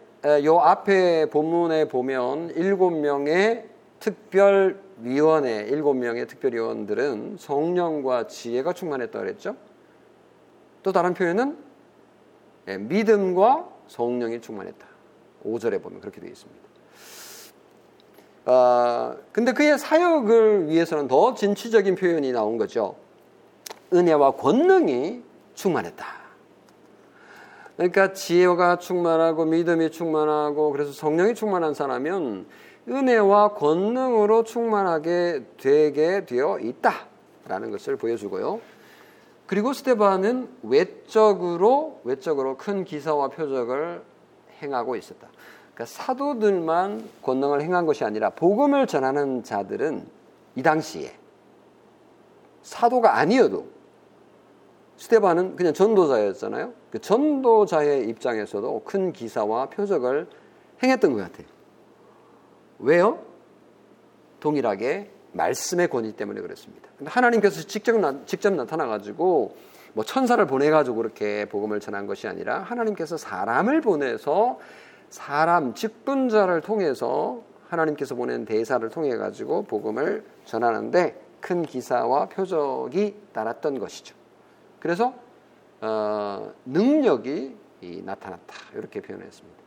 [0.44, 3.66] 요 앞에 본문에 보면 일곱 명의
[4.00, 9.56] 특별 위원회, 일곱 명의 특별 위원들은 성령과 지혜가 충만했다 그랬죠.
[10.84, 11.58] 또 다른 표현은
[12.68, 14.85] 예, 믿음과 성령이 충만했다.
[15.46, 16.62] 5절에 보면 그렇게 되어 있습니다.
[18.46, 22.96] 아, 근데 그의 사역을 위해서는 더 진취적인 표현이 나온 거죠.
[23.94, 25.24] 은혜와 권능이
[25.56, 26.06] 충만했다.
[27.76, 32.46] 그러니까 지혜가 충만하고 믿음이 충만하고 그래서 성령이 충만한 사람은
[32.88, 38.62] 은혜와 권능으로 충만하게 되게 되어 있다라는 것을 보여주고요.
[39.48, 44.02] 그리고 스테반은 외적으로 외적으로 큰 기사와 표적을
[44.62, 45.28] 행하고 있었다.
[45.74, 50.08] 그러니까 사도들만 권능을 행한 것이 아니라 복음을 전하는 자들은
[50.56, 51.14] 이 당시에
[52.64, 53.68] 사도가 아니어도
[54.98, 56.74] 스테반은 그냥 전도자였잖아요.
[56.92, 60.28] 그 전도자의 입장에서도 큰 기사와 표적을
[60.82, 61.48] 행했던 것 같아요.
[62.80, 63.20] 왜요?
[64.40, 66.90] 동일하게 말씀의 권위 때문에 그렇습니다.
[66.98, 69.56] 근데 하나님께서 직접, 나, 직접 나타나가지고
[69.96, 74.60] 뭐 천사를 보내 가지고 그렇게 복음을 전한 것이 아니라 하나님께서 사람을 보내서
[75.10, 84.16] 사람 직분자를 통해서 하나님께서 보낸 대사를 통해 가지고 복음을 전하는데 큰 기사와 표적이 따랐던 것이죠.
[84.82, 85.14] 그래서
[85.80, 87.56] 어, 능력이
[88.04, 89.64] 나타났다 이렇게 표현했습니다.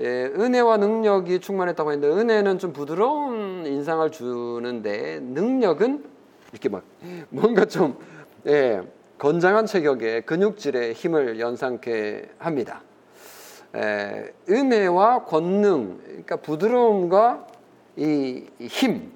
[0.00, 6.04] 예, 은혜와 능력이 충만했다고 했는데 은혜는 좀 부드러운 인상을 주는데 능력은
[6.52, 6.82] 이렇게 막
[7.30, 7.98] 뭔가 좀
[8.46, 8.82] 예,
[9.18, 12.82] 건장한 체격의 근육질의 힘을 연상케 합니다.
[13.74, 17.46] 예, 은혜와 권능, 그러니까 부드러움과
[17.96, 19.12] 이 힘,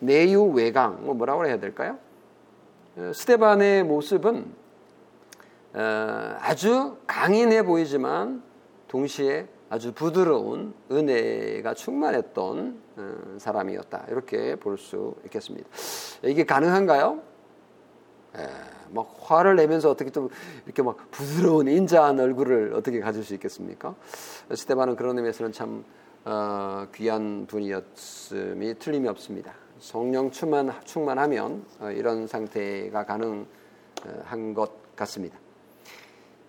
[0.00, 1.98] 내유 외강, 뭐 뭐라고 해야 될까요?
[3.14, 4.52] 스테반의 모습은
[5.74, 8.42] 어, 아주 강인해 보이지만
[8.88, 14.06] 동시에 아주 부드러운 은혜가 충만했던 어, 사람이었다.
[14.08, 15.68] 이렇게 볼 수 있겠습니다.
[16.24, 17.22] 이게 가능한가요?
[18.92, 20.28] 막 화를 내면서 어떻게 좀
[20.66, 23.94] 이렇게 막 부드러운 인자한 얼굴을 어떻게 가질 수 있겠습니까?
[24.54, 25.84] 스테반은 그런 의미에서는 참
[26.24, 29.54] 어, 귀한 분이었음이 틀림이 없습니다.
[29.78, 35.38] 성령 충만, 충만하면 어, 이런 상태가 가능한 것 같습니다.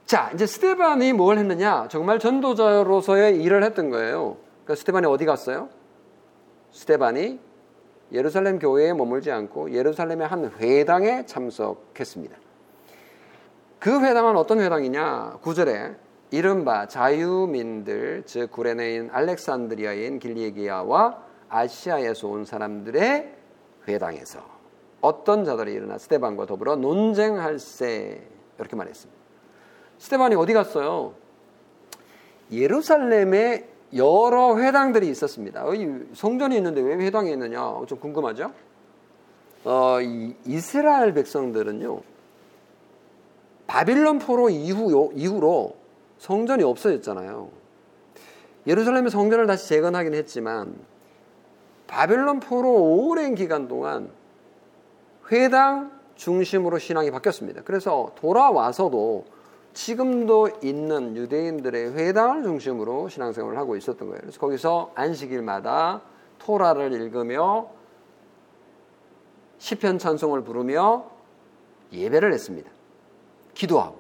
[0.05, 1.87] 자, 이제 스테반이 뭘 했느냐?
[1.87, 4.37] 정말 전도자로서의 일을 했던 거예요.
[4.63, 5.69] 그러니까 스테반이 어디 갔어요?
[6.71, 7.39] 스테반이
[8.11, 12.35] 예루살렘 교회에 머물지 않고 예루살렘의 한 회당에 참석했습니다.
[13.79, 15.39] 그 회당은 어떤 회당이냐?
[15.41, 15.95] 구절에
[16.31, 23.35] 이른바 자유민들 즉 구레네인 알렉산드리아인 길리기아와 아시아에서 온 사람들의
[23.87, 24.43] 회당에서
[25.01, 29.19] 어떤 자들이 일어나 스테반과 더불어 논쟁할세 이렇게 말했습니다.
[29.97, 31.13] 스테반이 어디 갔어요?
[32.51, 35.65] 예루살렘에 여러 회당들이 있었습니다.
[36.13, 37.81] 성전이 있는데 왜 회당이 있느냐?
[37.87, 38.51] 좀 궁금하죠?
[39.65, 39.97] 어,
[40.45, 42.01] 이스라엘 백성들은요,
[43.67, 45.75] 바빌론 포로 이후, 이후로
[46.17, 47.49] 성전이 없어졌잖아요.
[48.67, 50.75] 예루살렘의 성전을 다시 재건하긴 했지만,
[51.87, 54.09] 바빌론 포로 오랜 기간 동안
[55.31, 57.63] 회당 중심으로 신앙이 바뀌었습니다.
[57.63, 59.25] 그래서 돌아와서도
[59.73, 64.21] 지금도 있는 유대인들의 회당을 중심으로 신앙생활을 하고 있었던 거예요.
[64.21, 66.01] 그래서 거기서 안식일마다
[66.39, 67.69] 토라를 읽으며
[69.59, 71.05] 시편 찬송을 부르며
[71.91, 72.69] 예배를 했습니다.
[73.53, 73.99] 기도하고.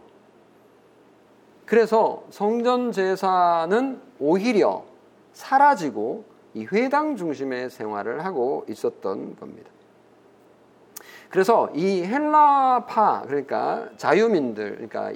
[1.65, 4.83] 그래서 성전 제사는 오히려
[5.33, 6.23] 사라지고
[6.55, 9.69] 이 회당 중심의 생활을 하고 있었던 겁니다.
[11.29, 15.11] 그래서 이 헬라파 그러니까 자유민들 그러니까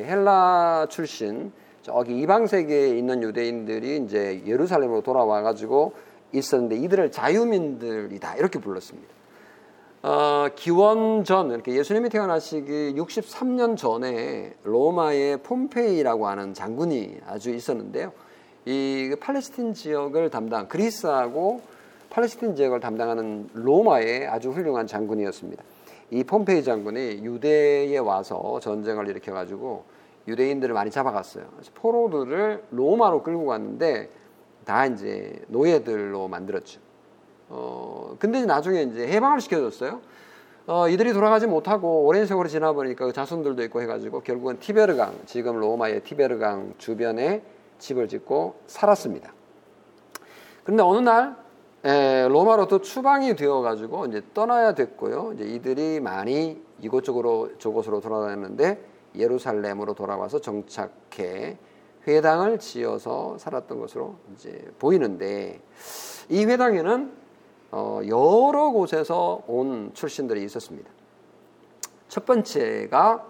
[0.00, 1.52] 헬라 출신
[1.82, 5.92] 저기 이방 세계에 있는 유대인들이 이제 예루살렘으로 돌아와 가지고
[6.32, 9.12] 있었는데 이들을 자유민들이다 이렇게 불렀습니다.
[10.04, 18.12] 어, 기원 전 이렇게 예수님이 태어나시기 63년 전에 로마의 폼페이라고 하는 장군이 아주 있었는데요.
[18.64, 21.60] 이 팔레스틴 지역을 담당 그리스하고
[22.10, 25.62] 팔레스틴 지역을 담당하는 로마의 아주 훌륭한 장군이었습니다.
[26.12, 29.84] 이 폼페이 장군이 유대에 와서 전쟁을 일으켜 가지고
[30.28, 31.46] 유대인들을 많이 잡아갔어요.
[31.74, 34.10] 포로들을 로마로 끌고 갔는데
[34.66, 36.80] 다 이제 노예들로 만들었죠.
[37.48, 40.02] 어, 근데 나중에 이제 해방을 시켜줬어요.
[40.66, 45.58] 어, 이들이 돌아가지 못하고 오랜 세월이 지나 보니까 그 자손들도 있고 해가지고 결국은 티베르강, 지금
[45.58, 47.42] 로마의 티베르강 주변에
[47.78, 49.32] 집을 짓고 살았습니다.
[50.62, 51.41] 그런데 어느 날
[51.84, 55.32] 에, 로마로부터 추방이 되어가지고 이제 떠나야 됐고요.
[55.34, 58.84] 이제 이들이 많이 이곳저곳으로 저곳으로 돌아다녔는데
[59.16, 61.58] 예루살렘으로 돌아와서 정착해
[62.06, 65.60] 회당을 지어서 살았던 것으로 이제 보이는데
[66.28, 67.12] 이 회당에는
[67.72, 70.90] 어, 여러 곳에서 온 출신들이 있었습니다.
[72.08, 73.26] 첫 번째가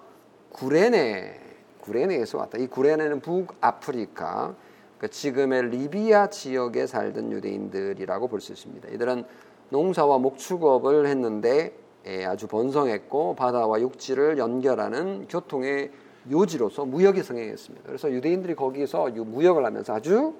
[0.50, 1.40] 구레네,
[1.80, 2.58] 구레네에서 왔다.
[2.58, 4.54] 이 구레네는 북아프리카
[5.02, 8.88] 그 지금의 리비아 지역에 살던 유대인들이라고 볼 수 있습니다.
[8.90, 9.24] 이들은
[9.70, 11.74] 농사와 목축업을 했는데
[12.06, 15.90] 예, 아주 번성했고 바다와 육지를 연결하는 교통의
[16.30, 17.84] 요지로서 무역이 성행했습니다.
[17.84, 20.34] 그래서 유대인들이 거기서 무역을 하면서 아주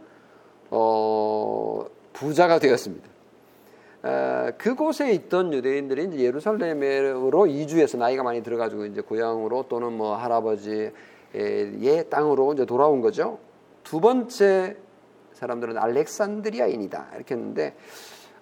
[0.70, 3.08] 어, 부자가 되었습니다.
[4.04, 10.92] 에, 그곳에 있던 유대인들이 이제 예루살렘으로 이주해서 나이가 많이 들어가지고 이제 고향으로 또는 뭐 할아버지의
[12.10, 13.40] 땅으로 이제 돌아온 거죠.
[13.82, 14.76] 두 번째
[15.34, 17.76] 사람들은 알렉산드리아인이다 이렇게 했는데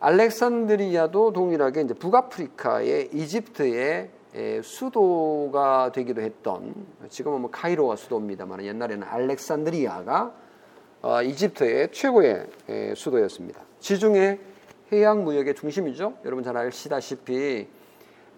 [0.00, 4.10] 알렉산드리아도 동일하게 이제 북아프리카의 이집트의
[4.62, 6.74] 수도가 되기도 했던
[7.08, 10.32] 지금은 뭐 카이로가 수도입니다만 옛날에는 알렉산드리아가
[11.02, 12.46] 어, 이집트의 최고의
[12.94, 13.62] 수도였습니다.
[13.80, 14.38] 지중해
[14.92, 16.14] 해양 무역의 중심이죠.
[16.24, 17.66] 여러분 잘 아시다시피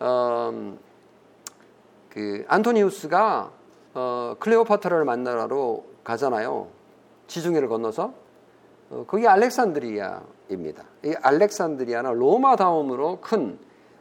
[0.00, 0.78] 음,
[2.08, 3.52] 그 안토니우스가
[3.94, 6.68] 어, 클레오파트라를 만나러 가잖아요.
[7.26, 8.14] 지중해를 건너서
[8.90, 10.85] 어, 거기 알렉산드리아입니다.
[11.04, 13.58] 이 알렉산드리아는 로마 다음으로 큰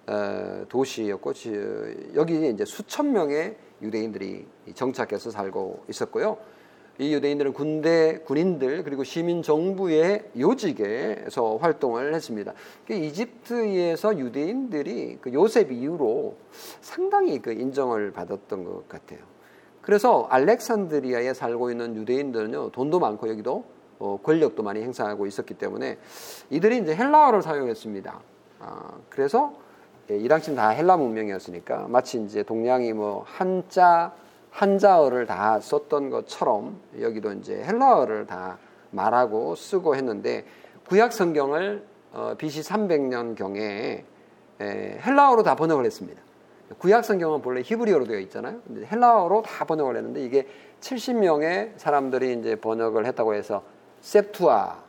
[0.08, 1.34] 어, 도시였고
[2.16, 6.38] 여기 이제 수천 명의 유대인들이 정착해서 살고 있었고요.
[7.00, 12.54] 이 유대인들은 군대, 군인들 그리고 시민 정부의 요직에서 활동을 했습니다.
[12.86, 16.36] 그 이집트에서 유대인들이 그 요셉 이후로
[16.82, 19.20] 상당히 그 인정을 받았던 것 같아요.
[19.82, 23.66] 그래서 알렉산드리아에 살고 있는 유대인들은요 돈도 많고 여기도
[24.00, 25.98] 어, 권력도 많이 행사하고 있었기 때문에
[26.50, 28.20] 이들이 이제 헬라어를 사용했습니다.
[28.60, 29.54] 아, 그래서
[30.10, 34.14] 예, 이 당시는 다 헬라 문명이었으니까 마치 이제 동양이 뭐 한자
[34.50, 38.58] 한자어를 다 썼던 것처럼 여기도 이제 헬라어를 다
[38.90, 40.46] 말하고 쓰고 했는데
[40.88, 44.04] 구약 성경을 어, BC 300년 경에
[44.60, 46.22] 에, 헬라어로 다 번역을 했습니다.
[46.78, 48.62] 구약 성경은 본래 히브리어로 되어 있잖아요.
[48.92, 50.48] 헬라어로 다 번역을 했는데 이게
[50.80, 53.64] 70명의 사람들이 이제 번역을 했다고 해서
[54.02, 54.84] 셉투아,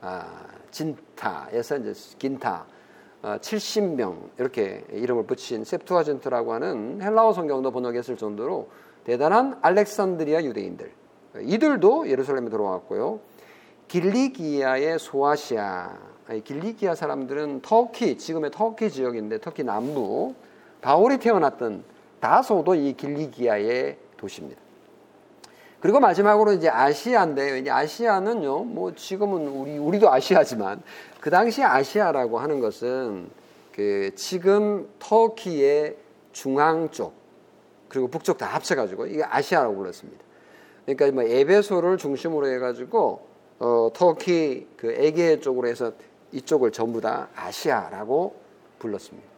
[0.00, 2.66] 아, 진타에서 이제 긴타,
[3.22, 8.68] 어, 70명 이렇게 이름을 붙인 셉투아젠트라고 하는 헬라어 성경도 번역했을 정도로
[9.04, 10.92] 대단한 알렉산드리아 유대인들.
[11.42, 13.20] 이들도 예루살렘에 들어왔고요.
[13.88, 15.96] 길리기아의 소아시아
[16.42, 20.34] 길리기아 사람들은 터키, 지금의 터키 지역인데 터키 남부
[20.86, 21.82] 바울이 태어났던
[22.20, 24.60] 다소도 이 길리기아의 도시입니다.
[25.80, 30.80] 그리고 마지막으로 이제 아시아인데 이제 아시아는요, 뭐 지금은 우리 우리도 아시아지만
[31.20, 33.28] 그 당시 아시아라고 하는 것은
[33.74, 35.96] 그 지금 터키의
[36.30, 37.14] 중앙 쪽
[37.88, 40.22] 그리고 북쪽 다 합쳐가지고 이게 아시아라고 불렀습니다.
[40.84, 43.26] 그러니까 뭐 에베소를 중심으로 해가지고
[43.58, 45.90] 어, 터키 그 에게 쪽으로 해서
[46.30, 48.36] 이쪽을 전부 다 아시아라고
[48.78, 49.35] 불렀습니다.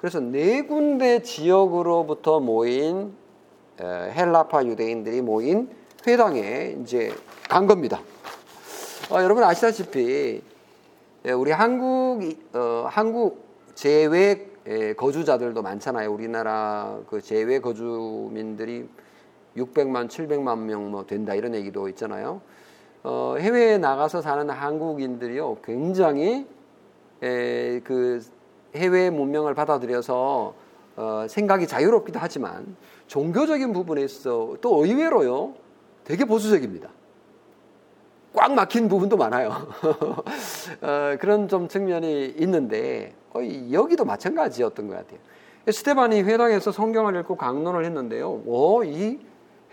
[0.00, 3.12] 그래서 네 군데 지역으로부터 모인
[3.80, 5.68] 헬라파 유대인들이 모인
[6.06, 7.12] 회당에 이제
[7.48, 8.00] 간 겁니다.
[9.10, 10.42] 어, 여러분 아시다시피
[11.36, 12.20] 우리 한국
[12.54, 14.46] 어, 한국 제외
[14.96, 16.12] 거주자들도 많잖아요.
[16.12, 18.88] 우리나라 그 제외 거주민들이
[19.56, 22.40] 600만, 700만 명 뭐 된다 이런 얘기도 있잖아요.
[23.02, 26.46] 어, 해외에 나가서 사는 한국인들이요 굉장히
[27.22, 28.22] 에, 그
[28.78, 30.54] 해외 문명을 받아들여서
[30.96, 35.54] 어, 생각이 자유롭기도 하지만 종교적인 부분에 있어 또 의외로요
[36.04, 36.88] 되게 보수적입니다.
[38.34, 39.50] 꽉 막힌 부분도 많아요.
[40.80, 45.18] 어, 그런 좀 측면이 있는데 거의 여기도 마찬가지였던 것 같아요.
[45.70, 48.42] 스테반이 회당에서 성경을 읽고 강론을 했는데요.
[48.46, 49.18] 오, 이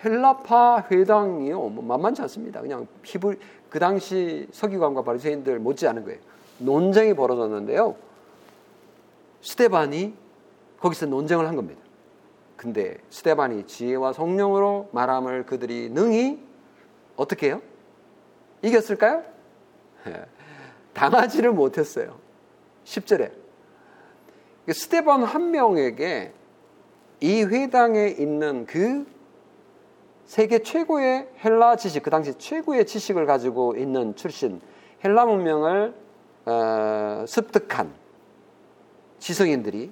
[0.04, 2.62] 헬라파 회당이요, 뭐 만만치 않습니다.
[2.62, 3.38] 그냥 히브
[3.70, 6.20] 그 당시 서기관과 바리새인들 못지않은 거예요.
[6.60, 7.96] 논쟁이 벌어졌는데요.
[9.45, 10.15] 스테반이
[10.79, 11.79] 거기서 논쟁을 한 겁니다.
[12.58, 16.39] 근데 스테반이 지혜와 성령으로 말함을 그들이 능히
[17.15, 17.62] 어떻게 해요?
[18.63, 19.23] 이겼을까요?
[20.93, 22.17] 당하지를 못했어요.
[22.86, 23.31] 10절에.
[24.69, 26.34] 스테반 한 명에게
[27.19, 29.05] 이 회당에 있는 그
[30.25, 34.60] 세계 최고의 헬라 지식, 그 당시 최고의 지식을 가지고 있는 출신,
[35.03, 35.93] 헬라 문명을
[36.45, 38.05] 어, 습득한
[39.19, 39.91] 지성인들이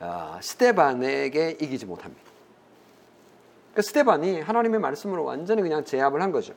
[0.00, 2.22] 어, 스테반에게 이기지 못합니다.
[3.74, 6.54] 그 스테반이 하나님의 말씀으로 완전히 그냥 제압을 한 거죠.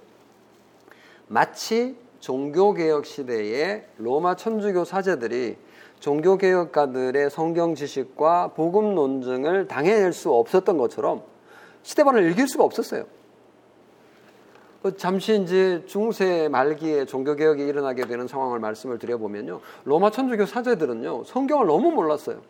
[1.27, 5.57] 마치 종교개혁 시대에 로마 천주교 사제들이
[5.99, 11.23] 종교개혁가들의 성경 지식과 복음 논증을 당해낼 수 없었던 것처럼
[11.83, 13.05] 스테반을 이길 수가 없었어요.
[14.89, 19.59] 그 잠시 이제 중세 말기에 종교개혁이 일어나게 되는 상황을 말씀을 드려보면요.
[19.85, 22.41] 로마 천주교 사제들은요, 성경을 너무 몰랐어요.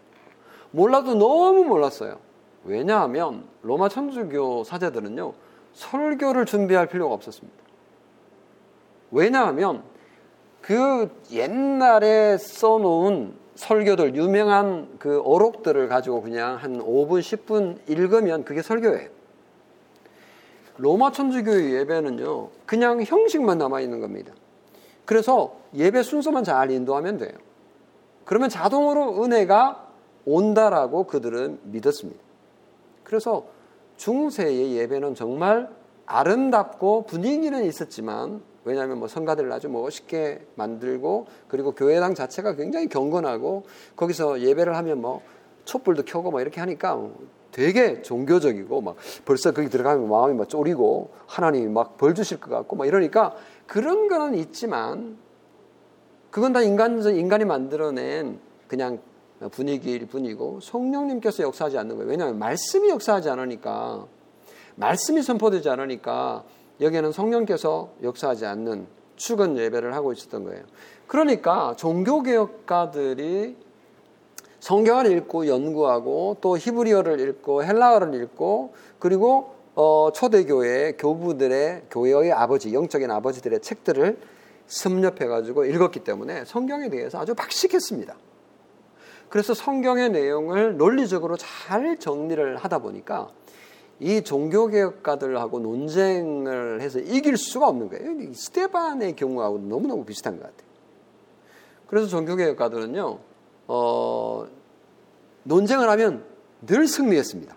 [0.72, 2.18] 몰라도 너무 몰랐어요.
[2.64, 5.34] 왜냐하면 로마 천주교 사제들은요,
[5.74, 7.58] 설교를 준비할 필요가 없었습니다.
[9.12, 9.84] 왜냐하면
[10.62, 19.19] 그 옛날에 써놓은 설교들, 유명한 그 어록들을 가지고 그냥 한 5분, 10분 읽으면 그게 설교예요.
[20.80, 24.34] 로마 천주교의 예배는요, 그냥 형식만 남아있는 겁니다.
[25.06, 27.34] 그래서 예배 순서만 잘 인도하면 돼요.
[28.26, 29.88] 그러면 자동으로 은혜가
[30.26, 32.20] 온다라고 그들은 믿었습니다.
[33.04, 33.46] 그래서
[33.98, 35.70] 중세의 예배는 정말
[36.06, 43.64] 아름답고 분위기는 있었지만 왜냐하면 뭐 성가들을 아주 멋있게 만들고 그리고 교회당 자체가 굉장히 경건하고
[43.96, 45.22] 거기서 예배를 하면 뭐
[45.66, 47.10] 촛불도 켜고 막 이렇게 하니까
[47.52, 52.76] 되게 종교적이고 막 벌써 거기 들어가면 마음이 막 쫄이고 하나님이 막 벌 주실 것 같고
[52.76, 53.36] 막 이러니까
[53.68, 55.18] 그런 거는 있지만
[56.32, 59.00] 그건 다 인간 인간이 만들어낸 그냥
[59.52, 62.10] 분위기일 뿐이고 성령님께서 역사하지 않는 거예요.
[62.10, 64.06] 왜냐하면 말씀이 역사하지 않으니까
[64.76, 66.44] 말씀이 선포되지 않으니까
[66.82, 70.64] 여기에는 성령께서 역사하지 않는 축은 예배를 하고 있었던 거예요.
[71.08, 73.58] 그러니까 종교개혁가들이
[74.60, 83.10] 성경을 읽고 연구하고 또 히브리어를 읽고 헬라어를 읽고 그리고 어, 초대교회 교부들의 교회의 아버지, 영적인
[83.10, 84.18] 아버지들의 책들을
[84.68, 88.16] 섭렵해 가지고 읽었기 때문에 성경에 대해서 아주 박식했습니다.
[89.30, 93.30] 그래서 성경의 내용을 논리적으로 잘 정리를 하다 보니까
[94.00, 98.34] 이 종교개혁가들하고 논쟁을 해서 이길 수가 없는 거예요.
[98.34, 100.70] 스테반의 경우하고 너무너무 비슷한 것 같아요.
[101.88, 103.20] 그래서 종교개혁가들은요,
[103.72, 104.48] 어,
[105.44, 106.26] 논쟁을 하면
[106.66, 107.56] 늘 승리했습니다.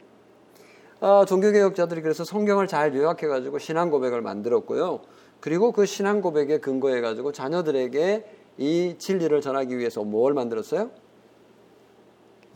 [1.01, 5.01] 어, 종교개혁자들이 그래서 성경을 잘 요약해가지고 신앙 고백을 만들었고요.
[5.41, 8.27] 그리고 그 신앙 고백에 근거해가지고 자녀들에게
[8.59, 10.91] 이 진리를 전하기 위해서 뭘 만들었어요?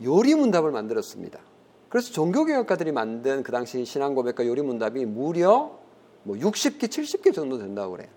[0.03, 1.39] 요리문답을 만들었습니다.
[1.89, 5.79] 그래서 종교개혁가들이 만든 그 당시 신앙 고백과 요리문답이 무려
[6.21, 8.09] 뭐 60개, 70개 정도 된다고 그래요.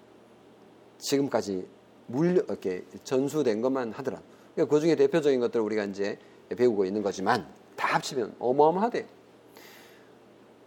[0.99, 1.67] 지금까지
[2.09, 4.21] 물려, 이렇게 전수된 것만 하더라.
[4.55, 6.19] 그러니까 그 중에 대표적인 것들을 우리가 이제
[6.57, 7.47] 배우고 있는 거지만
[7.77, 9.07] 다 합치면 어마어마하대.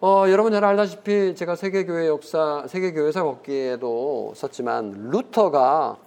[0.02, 5.98] 어, 여러분 잘 알다시피 제가 세계교회 역사, 세계교회사 걷기에도 썼지만 루터가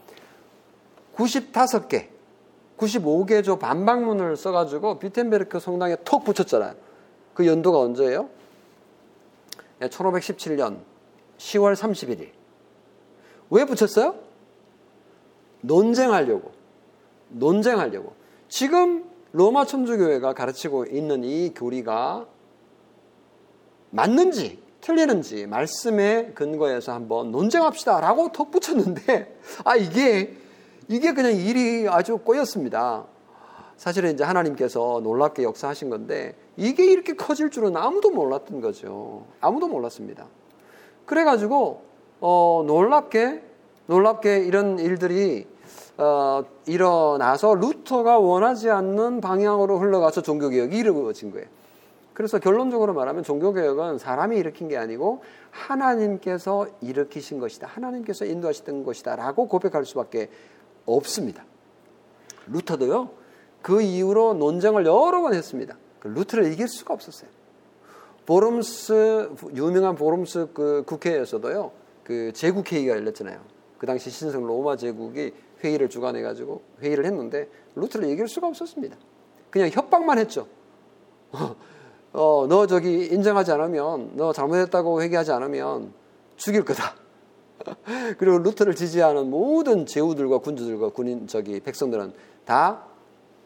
[1.15, 2.09] 95개,
[2.77, 6.75] 95개조 반박문을 써가지고 비텐베르크 성당에 톡 붙였잖아요.
[7.33, 8.29] 그 연도가 언제예요?
[9.81, 10.81] 1517년
[11.39, 12.31] 10월 31일.
[13.51, 14.15] 왜 붙였어요?
[15.63, 16.56] 논쟁하려고.
[17.29, 18.15] 논쟁하려고.
[18.49, 22.27] 지금 로마 천주교회가 가르치고 있는 이 교리가
[23.91, 30.37] 맞는지 틀리는지 말씀에 근거해서 한번 논쟁합시다라고 톡 붙였는데 아 이게
[30.89, 33.05] 이게 그냥 일이 아주 꼬였습니다.
[33.77, 39.27] 사실은 이제 하나님께서 놀랍게 역사하신 건데 이게 이렇게 커질 줄은 아무도 몰랐던 거죠.
[39.41, 40.29] 아무도 몰랐습니다.
[41.05, 41.83] 그래가지고
[42.21, 43.43] 어, 놀랍게
[43.87, 45.47] 놀랍게 이런 일들이
[45.99, 51.47] 어, 일어나서 루터가 원하지 않는 방향으로 흘러가서 종교개혁이 이루어진 거예요.
[52.13, 57.67] 그래서 결론적으로 말하면 종교개혁은 사람이 일으킨 게 아니고 하나님께서 일으키신 것이다.
[57.67, 59.17] 하나님께서 인도하시던 것이다.
[59.17, 60.31] 라고 고백할 수밖에
[60.87, 61.45] 없습니다.
[62.47, 63.11] 루터도요,
[63.61, 65.77] 그 이후로 논쟁을 여러 번 했습니다.
[65.99, 67.29] 그 루터를 이길 수가 없었어요.
[68.25, 71.71] 보름스, 유명한 보름스 그 국회에서도요,
[72.05, 73.41] 그 제국회의가 열렸잖아요.
[73.79, 78.97] 그 당시 신성 로마 제국이 회의를 주관해 가지고 회의를 했는데 루터를 이길 수가 없었습니다.
[79.51, 80.47] 그냥 협박만 했죠.
[82.13, 85.93] 어, 너 저기 인정하지 않으면, 너 잘못했다고 회개하지 않으면
[86.37, 86.95] 죽일 거다.
[88.19, 92.13] 그리고 루터를 지지하는 모든 제후들과 군주들과 군인 저기 백성들은
[92.45, 92.85] 다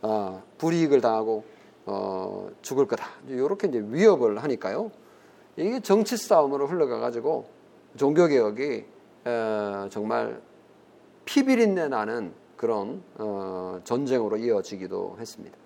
[0.03, 1.45] 어, 불이익을 당하고
[1.87, 3.07] 어, 죽을 거다.
[3.29, 4.91] 이렇게 이제 위협을 하니까요.
[5.57, 7.47] 이게 정치 싸움으로 흘러가 가지고
[7.97, 8.85] 종교 개혁이
[9.25, 10.41] 어, 정말
[11.31, 15.57] 피비린내 나는 그런 어, 전쟁으로 이어지기도 했습니다.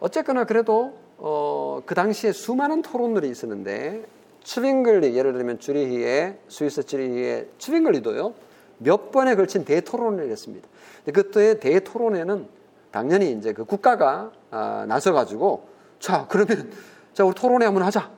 [0.00, 4.06] 어쨌거나 그래도 어, 그 당시에 수많은 토론들이 있었는데
[4.42, 8.32] 추빙글리 예를 들면 쭈리히의 스위스 쭈리히의 추빙글리도요
[8.78, 10.66] 몇 번에 걸친 대토론을 했습니다.
[11.12, 12.48] 그때 대토론회는
[12.90, 16.72] 당연히 이제 그 국가가 아, 나서가지고 자 그러면
[17.12, 18.10] 자 우리 토론회 한번 하자.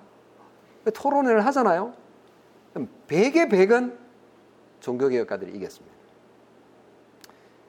[0.95, 1.95] 토론회를 하잖아요.
[3.09, 3.97] 100의 100은
[4.79, 5.96] 종교개혁가들이 이겼습니다.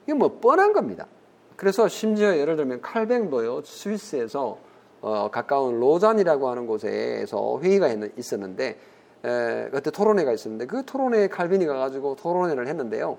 [0.08, 1.06] 이게 뭐 뻔한 겁니다.
[1.56, 4.56] 그래서 심지어 예를 들면 칼뱅도요 스위스에서
[5.02, 8.80] 어, 가까운 로잔이라고 하는 곳에서 회의가 있었는데
[9.24, 13.18] 에, 그때 토론회가 있었는데 그 토론회에 칼빈이 가가지고 토론회를 했는데요.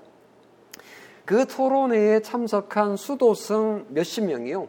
[1.24, 4.66] 그 토론회에 참석한 수도승 몇십 명이요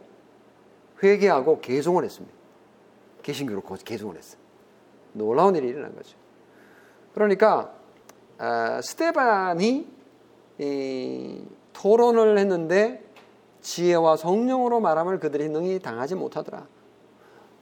[1.02, 2.38] 회개하고 개종을 했습니다.
[3.24, 4.40] 개신교로 개종을 했어요.
[5.14, 6.16] 놀라운 일이 일어난 거죠.
[7.16, 7.74] 그러니까
[8.38, 9.88] 어, 스테반이
[10.60, 11.44] 이,
[11.82, 13.04] 토론을 했는데
[13.62, 16.68] 지혜와 성령으로 말함을 그들이 능히 당하지 못하더라.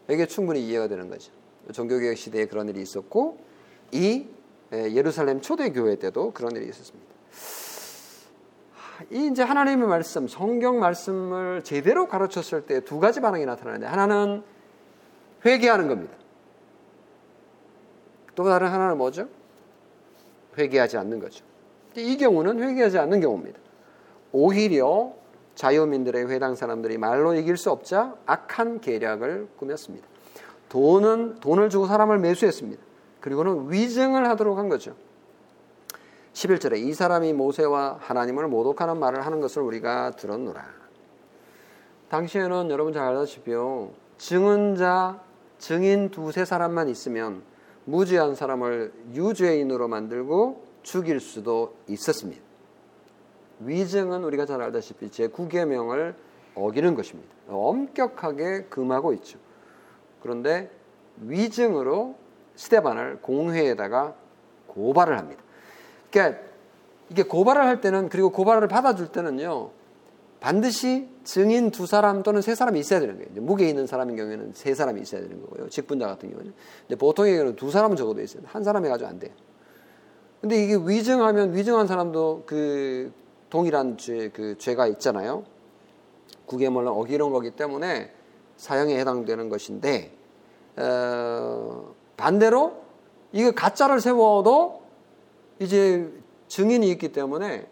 [0.09, 1.32] 이게 충분히 이해가 되는 거죠.
[1.72, 3.38] 종교개혁 시대에 그런 일이 있었고
[3.91, 4.28] 이
[4.74, 7.07] 예루살렘 초대교회 때도 그런 일이 있었습니다.
[9.11, 14.43] 이 이제 하나님의 말씀, 성경 말씀을 제대로 가르쳤을 때 두 가지 반응이 나타나는데 하나는
[15.45, 16.13] 회개하는 겁니다.
[18.36, 19.30] 또 다른 하나는 뭐죠?
[20.57, 21.45] 회개하지 않는 거죠.
[21.95, 23.59] 이 경우는 회개하지 않는 경우입니다.
[24.32, 25.13] 오히려
[25.55, 30.07] 자유민들의 회당 사람들이 말로 이길 수 없자 악한 계략을 꾸몄습니다.
[30.69, 32.82] 돈은 돈을 주고 사람을 매수했습니다.
[33.19, 34.95] 그리고는 위증을 하도록 한 거죠.
[36.34, 40.63] 11절에 이 사람이 모세와 하나님을 모독하는 말을 하는 것을 우리가 들었노라.
[42.09, 43.91] 당시에는 여러분 잘 알다시피요.
[44.17, 45.21] 증언자,
[45.57, 47.43] 증인 두세 사람만 있으면
[47.86, 52.49] 무죄한 사람을 유죄인으로 만들고 죽일 수도 있었습니다.
[53.60, 56.16] 위증은 우리가 잘 알다시피 제9계명을
[56.55, 57.30] 어기는 것입니다.
[57.47, 59.39] 엄격하게 금하고 있죠.
[60.22, 60.70] 그런데
[61.22, 62.16] 위증으로
[62.55, 64.16] 스테반을 공회에다가
[64.68, 65.41] 고발을 합니다.
[66.12, 66.41] 그러니까
[67.10, 69.72] 이게 고발을 할 때는 그리고 고발을 받아줄 때는요
[70.39, 73.30] 반드시 증인 두 사람 또는 세 사람이 있어야 되는 거예요.
[73.41, 75.70] 무게 있는 사람인 경우에는 세 사람이 있어야 되는 거고요.
[75.70, 76.53] 직분자 같은 경우는.
[76.88, 78.43] 근데 보통의 경우는 두 사람은 적어도 있어요.
[78.45, 79.34] 한 사람이 가지고 안 돼요.
[80.39, 83.12] 근데 이게 위증하면 위증한 사람도 그
[83.50, 85.43] 동일한 죄, 그 죄가 있잖아요.
[86.45, 88.12] 구계물을 어기는 거기 때문에
[88.58, 90.16] 사형에 해당되는 것인데
[90.78, 92.82] 어, 반대로
[93.32, 94.82] 이거 가짜를 세워도
[95.60, 96.12] 이제
[96.47, 97.68] 증인이 있기 때문에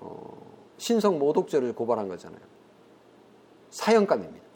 [0.00, 0.36] 어,
[0.78, 2.40] 신성 모독죄를 고발한 거잖아요.
[3.70, 4.46] 사형감입니다.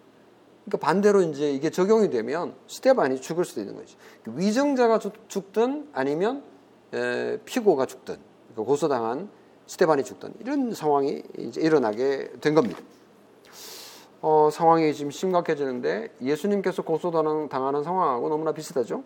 [0.64, 3.96] 그러니까 반대로 이제 이게 적용이 되면 스테반이 죽을 수도 있는 거죠.
[4.26, 4.98] 위정자가
[5.28, 6.42] 죽든 아니면
[6.92, 8.16] 에, 피고가 죽든
[8.48, 9.28] 그러니까 고소당한
[9.66, 12.80] 스테반이 죽던 이런 상황이 이제 일어나게 된 겁니다.
[14.20, 19.02] 어, 상황이 지금 심각해지는데 예수님께서 고소당하는 상황하고 너무나 비슷하죠.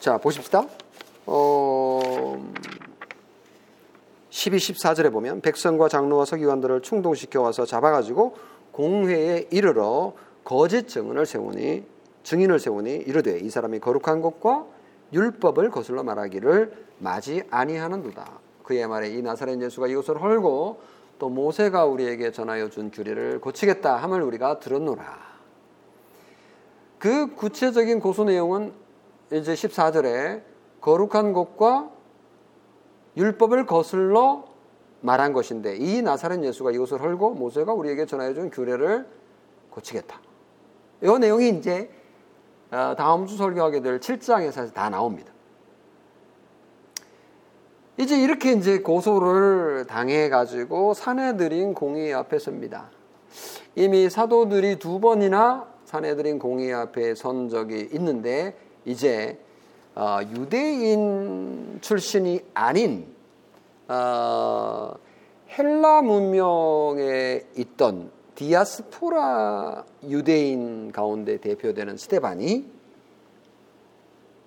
[0.00, 0.66] 자 보십시다.
[1.26, 2.52] 어,
[4.28, 8.36] 12, 14절에 보면 백성과 장로와 서기관들을 충동시켜 와서 잡아가지고
[8.72, 10.12] 공회에 이르러
[10.42, 11.86] 거짓 증언을 세우니
[12.24, 14.66] 증인을 세우니 이르되 이 사람이 거룩한 것과
[15.12, 18.40] 율법을 거슬러 말하기를 마지 아니하는도다.
[18.64, 20.80] 그의 말에 이 나사렛 예수가 이것을 헐고
[21.18, 25.34] 또 모세가 우리에게 전하여 준 규례를 고치겠다 함을 우리가 들었노라.
[26.98, 28.72] 그 구체적인 고소 내용은
[29.30, 30.42] 이제 14절에
[30.80, 31.90] 거룩한 것과
[33.16, 34.44] 율법을 거슬러
[35.02, 39.06] 말한 것인데 이 나사렛 예수가 이것을 헐고 모세가 우리에게 전하여 준 규례를
[39.70, 40.18] 고치겠다.
[41.02, 41.90] 이 내용이 이제
[42.70, 45.33] 어, 다음 주 설교하게 될 7장에서 다 나옵니다.
[47.96, 52.90] 이제 이렇게 이제 고소를 당해가지고 사내들인 공의 앞에 섭니다.
[53.76, 59.38] 이미 사도들이 두 번이나 사내들인 공의 앞에 선 적이 있는데 이제
[59.94, 63.06] 어, 유대인 출신이 아닌
[63.86, 64.94] 어,
[65.56, 72.68] 헬라 문명에 있던 디아스포라 유대인 가운데 대표되는 스테반이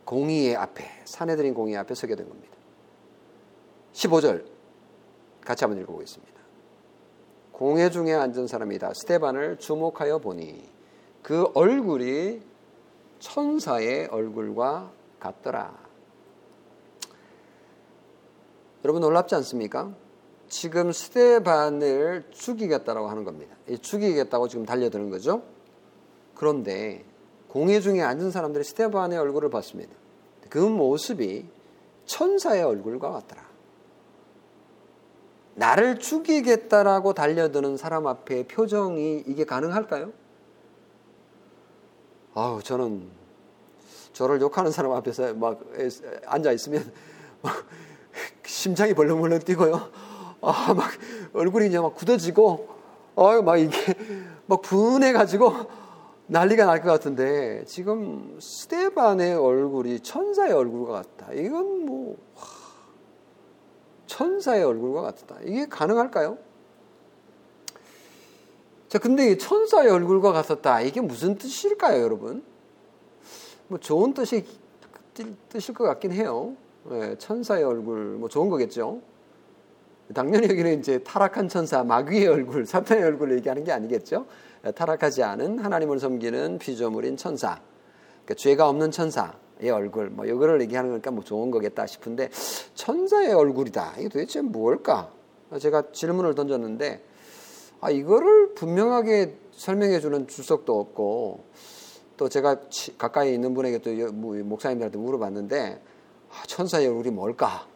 [0.04, 2.57] 공의의 앞에 사내들인 공의 앞에 서게 된 겁니다.
[3.98, 4.46] 15절
[5.44, 6.34] 같이 한번 읽어보겠습니다.
[7.52, 8.94] 공회 중에 앉은 사람이다.
[8.94, 10.70] 스테반을 주목하여 보니
[11.24, 12.42] 그 얼굴이
[13.20, 15.76] 천사의 얼굴과 같더라.
[18.86, 19.92] 여러분 놀랍지 않습니까?
[20.48, 23.56] 지금 스테반을 죽이겠다라고 하는 겁니다.
[23.82, 25.42] 죽이겠다고 지금 달려드는 거죠.
[26.36, 27.04] 그런데
[27.48, 29.94] 공회 중에 앉은 사람들이 스테반의 얼굴을 봤습니다.
[30.50, 31.50] 그 모습이
[32.06, 33.47] 천사의 얼굴과 같더라.
[35.58, 40.12] 나를 죽이겠다라고 달려드는 사람 앞에 표정이 이게 가능할까요?
[42.36, 43.10] 아우 저는
[44.14, 45.60] 저를 욕하는 사람 앞에서 막
[46.28, 46.92] 앉아 있으면
[48.46, 49.90] 심장이 벌렁벌렁 뛰고요.
[50.42, 50.92] 아, 막
[51.34, 52.68] 얼굴이 이제 막 굳어지고,
[53.16, 53.96] 어, 막 이게
[54.46, 55.54] 막 분해 가지고
[56.28, 61.34] 난리가 날 것 같은데 지금 스테반의 얼굴이 천사의 얼굴과 같다.
[61.34, 62.18] 이건 뭐
[64.08, 65.38] 천사의 얼굴과 같다.
[65.44, 66.38] 이게 가능할까요?
[68.88, 70.82] 자, 근데 이 천사의 얼굴과 같았다.
[70.82, 72.44] 이게 무슨 뜻일까요, 여러분?
[73.68, 74.46] 뭐 좋은 뜻이
[75.50, 76.56] 뜻일 것 같긴 해요.
[76.86, 79.02] 네, 천사의 얼굴, 뭐 좋은 거겠죠.
[80.14, 84.26] 당연히 여기는 이제 타락한 천사, 마귀의 얼굴, 사탄의 얼굴을 얘기하는 게 아니겠죠.
[84.64, 87.60] 네, 타락하지 않은 하나님을 섬기는 피조물인 천사,
[88.24, 92.30] 그러니까 죄가 없는 천사 의 얼굴, 뭐 이거를 얘기하는 거니까 뭐 좋은 거겠다 싶은데
[92.76, 93.96] 천사의 얼굴이다.
[93.98, 95.12] 이게 도대체 뭘까?
[95.60, 97.04] 제가 질문을 던졌는데
[97.82, 101.46] 아 이거를 분명하게 설명해 주는 주석도 없고
[102.18, 102.58] 또 제가
[102.98, 105.82] 가까이 있는 분에게 또 목사님들한테 물어봤는데
[106.30, 107.68] 아, 천사의 얼굴이 뭘까?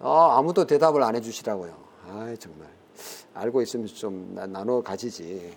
[0.00, 1.74] 아, 아무도 대답을 안 해주시라고요.
[2.08, 2.68] 아, 정말
[3.34, 5.54] 알고 있으면 좀 나눠 가지지.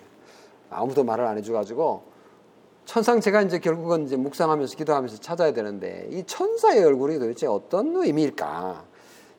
[0.70, 2.15] 아무도 말을 안 해줘가지고
[2.86, 8.86] 천상 제가 이제 결국은 이제 묵상하면서 기도하면서 찾아야 되는데 이 천사의 얼굴이 도대체 어떤 의미일까?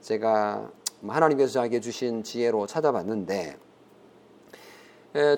[0.01, 0.71] 제가
[1.07, 3.57] 하나님께서 저에게 주신 지혜로 찾아봤는데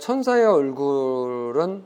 [0.01, 1.85] 천사의 얼굴은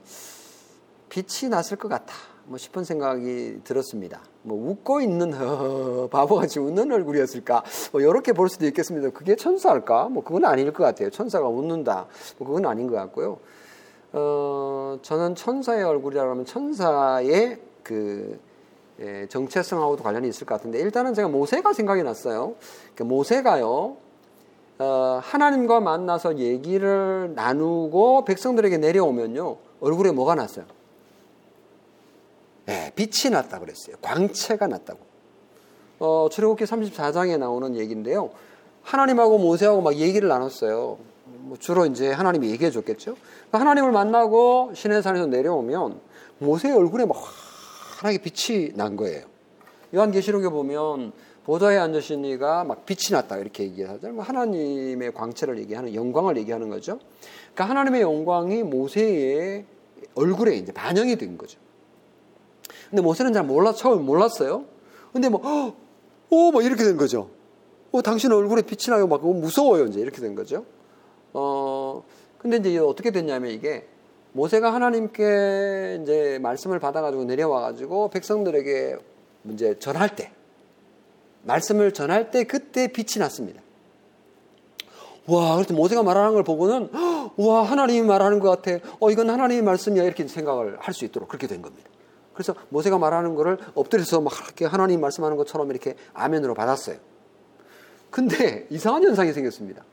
[1.09, 2.15] 빛이 났을 것 같아.
[2.45, 4.23] 뭐 싶은 생각이 들었습니다.
[4.43, 7.63] 뭐 웃고 있는 허, 바보같이 웃는 얼굴이었을까?
[7.93, 9.11] 뭐 이렇게 볼 수도 있겠습니다.
[9.11, 10.09] 그게 천사일까?
[10.09, 11.11] 뭐 그건 아닐 것 같아요.
[11.11, 12.07] 천사가 웃는다.
[12.39, 13.39] 뭐 그건 아닌 것 같고요.
[14.13, 18.39] 어, 저는 천사의 얼굴이라고 하면 천사의 그
[19.01, 22.55] 예, 정체성하고도 관련이 있을 것 같은데 일단은 제가 모세가 생각이 났어요.
[22.95, 23.97] 그러니까 모세가요.
[24.79, 29.57] 어, 하나님과 만나서 얘기를 나누고 백성들에게 내려오면요.
[29.81, 30.67] 얼굴에 뭐가 났어요?
[32.67, 33.97] 네, 빛이 났다 그랬어요.
[34.03, 35.01] 광채가 났다고.
[35.99, 38.31] 어, 출애굽기 34장에 나오는 얘기인데요.
[38.83, 40.99] 하나님하고 모세하고 막 얘기를 나눴어요.
[41.43, 43.17] 뭐 주로 이제 하나님이 얘기해 줬겠죠.
[43.17, 46.01] 그러니까 하나님을 만나고 시내산에서 내려오면
[46.39, 47.17] 모세의 얼굴에 막
[47.99, 49.27] 환하게 빛이 난 거예요.
[49.95, 51.13] 요한계시록에 보면
[51.45, 54.09] 보좌에 앉으신 이가 막 빛이 났다 이렇게 얘기하죠.
[54.11, 56.99] 뭐 하나님의 광채를 얘기하는 영광을 얘기하는 거죠.
[57.53, 59.65] 그러니까 하나님의 영광이 모세의
[60.15, 61.59] 얼굴에 이제 반영이 된 거죠.
[62.91, 64.65] 근데 모세는 잘 몰라, 처음 몰랐어요.
[65.13, 65.75] 근데 뭐,
[66.31, 67.31] 오, 뭐 이렇게 된 거죠.
[67.91, 69.07] 어, 당신 얼굴에 빛이 나요.
[69.07, 69.87] 막 무서워요.
[69.87, 70.65] 이제 이렇게 된 거죠.
[71.93, 72.05] 어,
[72.39, 73.87] 근데 이제 어떻게 됐냐면 이게
[74.33, 78.97] 모세가 하나님께 이제 말씀을 받아가지고 내려와가지고 백성들에게
[79.51, 80.33] 이제 전할 때,
[81.43, 83.61] 말씀을 전할 때 그때 빛이 났습니다.
[85.27, 86.91] 와, 그래서 모세가 말하는 걸 보고는,
[87.37, 88.85] 와, 하나님이 말하는 것 같아.
[89.01, 90.03] 어, 이건 하나님의 말씀이야.
[90.03, 91.89] 이렇게 생각을 할 수 있도록 그렇게 된 겁니다.
[92.33, 96.97] 그래서 모세가 말하는 거를 엎드려서 막 이렇게 하나님 말씀하는 것처럼 이렇게 아멘으로 받았어요.
[98.11, 99.85] 근데 이상한 현상이 생겼습니다.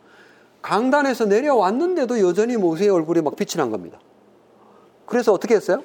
[0.62, 4.00] 강단에서 내려왔는데도 여전히 모세의 얼굴이 막 빛이 난 겁니다.
[5.06, 5.84] 그래서 어떻게 했어요?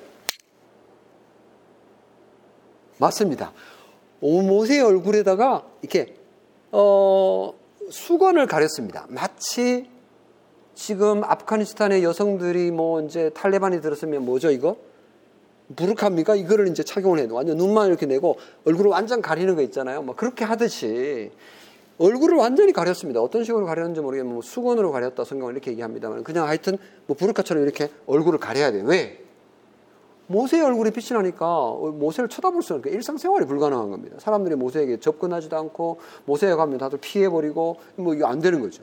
[2.98, 3.52] 맞습니다.
[4.20, 6.14] 모세의 얼굴에다가 이렇게
[6.72, 7.54] 어,
[7.90, 9.06] 수건을 가렸습니다.
[9.08, 9.88] 마치
[10.74, 14.76] 지금 아프가니스탄의 여성들이 뭐 이제 탈레반이 들었으면 뭐죠 이거?
[15.68, 16.34] 무르카입니까?
[16.34, 17.26] 이거를 이제 착용을 해.
[17.30, 20.02] 완전 눈만 이렇게 내고 얼굴을 완전 가리는 거 있잖아요.
[20.02, 21.30] 뭐 그렇게 하듯이
[21.98, 23.20] 얼굴을 완전히 가렸습니다.
[23.20, 26.76] 어떤 식으로 가렸는지 모르겠는데 뭐 수건으로 가렸다 성경을 이렇게 얘기합니다만 그냥 하여튼
[27.06, 28.82] 뭐 부르카처럼 이렇게 얼굴을 가려야 돼.
[28.84, 29.24] 왜?
[30.26, 31.46] 모세의 얼굴이 빛이 나니까
[31.92, 34.16] 모세를 쳐다볼 수 없는 일상생활이 불가능한 겁니다.
[34.18, 38.82] 사람들이 모세에게 접근하지도 않고 모세에 가면 다들 피해버리고 뭐 이거 안 되는 거죠.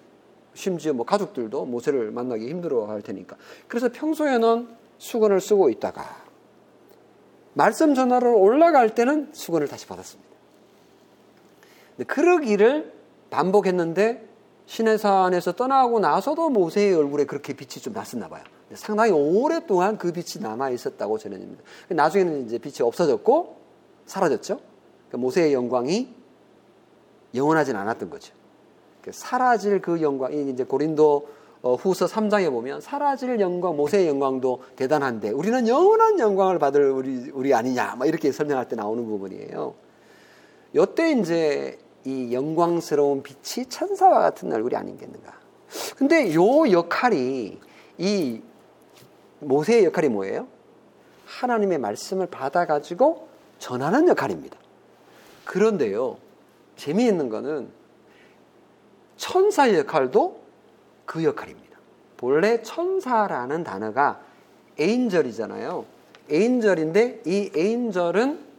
[0.53, 3.37] 심지어 뭐 가족들도 모세를 만나기 힘들어 할 테니까.
[3.67, 4.67] 그래서 평소에는
[4.99, 6.03] 수건을 쓰고 있다가
[7.53, 10.29] 말씀 전하러 올라갈 때는 수건을 다시 받았습니다.
[12.07, 13.00] 그러기를
[13.31, 14.29] 반복했는데
[14.67, 18.43] 시내산에서 떠나고 나서도 모세의 얼굴에 그렇게 빛이 좀 났었나 봐요.
[18.75, 21.63] 상당히 오랫동안 그 빛이 남아 있었다고 전해집니다.
[21.89, 23.57] 나중에는 이제 빛이 없어졌고
[24.05, 24.59] 사라졌죠.
[25.07, 26.13] 그러니까 모세의 영광이
[27.33, 28.33] 영원하진 않았던 거죠.
[29.01, 31.27] 그 사라질 그 영광이 이제 고린도
[31.63, 37.53] 어, 후서 3장에 보면 사라질 영광, 모세의 영광도 대단한데 우리는 영원한 영광을 받을 우리, 우리
[37.53, 39.75] 아니냐, 막 이렇게 설명할 때 나오는 부분이에요.
[40.75, 45.33] 요때 이제 이 영광스러운 빛이 천사와 같은 얼굴이 아닌겠는가.
[45.95, 47.59] 근데 요 역할이
[47.97, 48.41] 이
[49.39, 50.47] 모세의 역할이 뭐예요?
[51.25, 53.27] 하나님의 말씀을 받아가지고
[53.59, 54.57] 전하는 역할입니다.
[55.45, 56.17] 그런데요,
[56.75, 57.69] 재미있는 거는
[59.17, 60.41] 천사의 역할도
[61.05, 61.77] 그 역할입니다.
[62.17, 64.21] 본래 천사라는 단어가
[64.79, 65.85] 에인절이잖아요.
[66.29, 68.50] 에인절인데 이 에인절은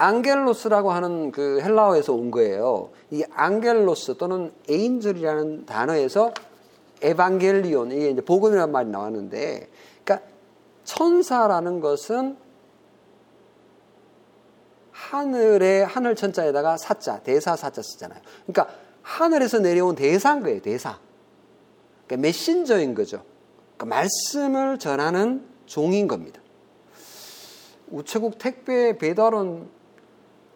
[0.00, 2.90] 앙겔로스라고 하는 그 헬라어에서 온 거예요.
[3.10, 6.32] 이 앙겔로스 또는 에인절이라는 단어에서
[7.02, 9.68] 에반겔리온 이게 이제 복음이라는 말이 나왔는데,
[10.02, 10.26] 그러니까
[10.84, 12.38] 천사라는 것은
[14.90, 18.20] 하늘의 하늘 천자에다가 사자 대사 사자 쓰잖아요.
[18.46, 20.62] 그러니까 하늘에서 내려온 대사인 거예요.
[20.62, 20.98] 대사.
[22.06, 23.22] 그러니까 메신저인 거죠.
[23.76, 26.40] 그러니까 말씀을 전하는 종인 겁니다.
[27.90, 29.68] 우체국 택배 배달원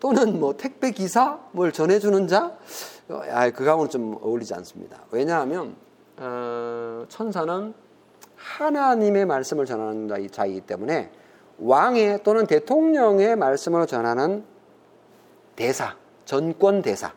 [0.04, 2.54] 또는 뭐 택배 기사 뭘 전해주는 자,
[3.08, 4.98] 아, 그거하고는 좀 어울리지 않습니다.
[5.10, 5.76] 왜냐하면
[6.18, 7.72] 어, 천사는
[8.36, 11.10] 하나님의 말씀을 전하는 자이기 때문에
[11.58, 14.44] 왕의 또는 대통령의 말씀을 전하는
[15.56, 15.96] 대사,
[16.26, 17.14] 전권 대사.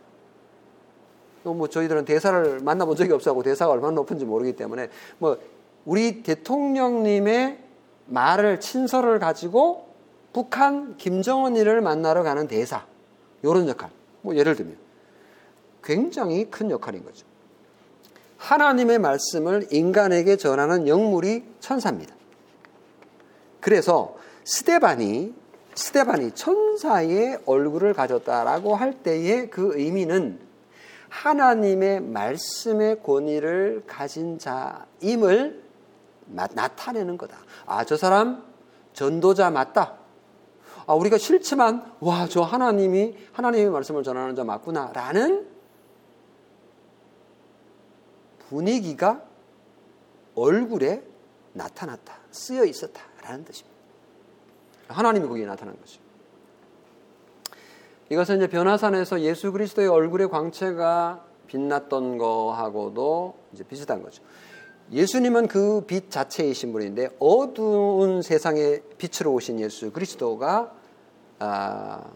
[1.44, 5.38] 뭐 저희들은 대사를 만나본 적이 없어고 대사가 얼마나 높은지 모르기 때문에 뭐
[5.84, 7.60] 우리 대통령님의
[8.06, 9.87] 말을 친서를 가지고
[10.38, 12.86] 북한 김정은이를 만나러 가는 대사
[13.42, 13.90] 이런 역할.
[14.22, 14.78] 뭐 예를 들면
[15.84, 17.26] 굉장히 큰 역할인 거죠.
[18.38, 22.14] 하나님의 말씀을 인간에게 전하는 영물이 천사입니다.
[23.60, 25.34] 그래서 스테반이
[25.74, 30.38] 스테반이 천사의 얼굴을 가졌다라고 할 때의 그 의미는
[31.10, 35.64] 하나님의 말씀의 권위를 가진 자임을
[36.28, 37.40] 나타내는 거다.
[37.66, 38.44] 아, 저 사람
[38.94, 40.06] 전도자 맞다.
[40.88, 44.92] 아, 우리가 싫지만, 와, 저 하나님이, 하나님의 말씀을 전하는 자 맞구나.
[44.94, 45.46] 라는
[48.48, 49.22] 분위기가
[50.34, 51.04] 얼굴에
[51.52, 52.20] 나타났다.
[52.32, 53.02] 쓰여 있었다.
[53.22, 53.78] 라는 뜻입니다.
[54.88, 56.00] 하나님이 거기에 나타난 거죠.
[58.10, 64.24] 이것은 이제 변화산에서 예수 그리스도의 얼굴의 광채가 빛났던 거하고도 이제 비슷한 거죠.
[64.94, 70.77] 예수님은 그 빛 자체이신 분인데 어두운 세상에 빛으로 오신 예수 그리스도가
[71.40, 72.12] 아,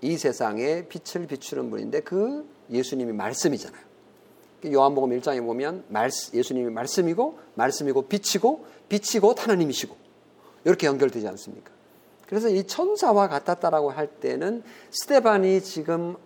[0.00, 3.90] 이 세상에 빛을 비추는 분인데 그 예수님이 말씀이잖아요.
[4.72, 5.84] 요한복음 1장에 보면
[6.34, 9.96] 예수님이 말씀이고 말씀이고 빛이고 빛이고 하나님이시고
[10.64, 11.70] 이렇게 연결되지 않습니까?
[12.26, 16.16] 그래서 이 천사와 같았다라고 할 때는 스테반이 지금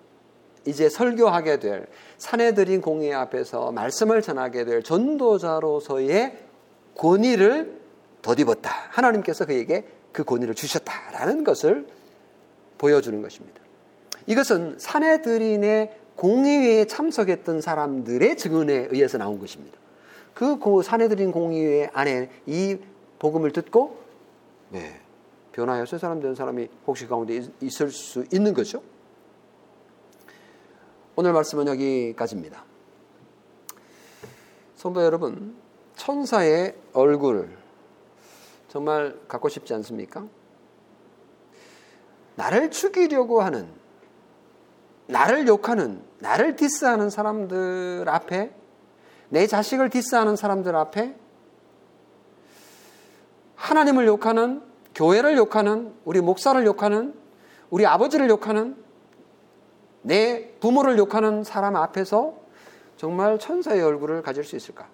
[0.66, 1.86] 이제 설교하게 될
[2.18, 6.38] 사내들인 공회 앞에서 말씀을 전하게 될 전도자로서의
[6.96, 7.80] 권위를
[8.22, 8.70] 덧입었다.
[8.90, 11.86] 하나님께서 그에게 그 권위를 주셨다라는 것을
[12.78, 13.60] 보여주는 것입니다.
[14.26, 19.76] 이것은 사내들인의 공의회에 참석했던 사람들의 증언에 의해서 나온 것입니다.
[20.32, 22.78] 그 사내들인 공의회 안에 이
[23.18, 23.98] 복음을 듣고
[24.70, 25.00] 네,
[25.52, 28.82] 변화해서 새 사람 된 사람이 혹시 가운데 있을 수 있는 거죠.
[31.16, 32.64] 오늘 말씀은 여기까지입니다.
[34.76, 35.56] 성도 여러분,
[35.96, 37.63] 천사의 얼굴
[38.74, 40.26] 정말 갖고 싶지 않습니까?
[42.34, 43.68] 나를 죽이려고 하는
[45.06, 48.52] 나를 욕하는, 나를 디스하는 사람들 앞에,
[49.28, 51.14] 내 자식을 디스하는 사람들 앞에,
[53.54, 54.60] 하나님을 욕하는,
[54.92, 57.14] 교회를 욕하는, 우리 목사를 욕하는,
[57.70, 58.76] 우리 아버지를 욕하는,
[60.02, 62.34] 내 부모를 욕하는 사람 앞에서
[62.96, 64.88] 정말 천사의 얼굴을 가질 수 있을까?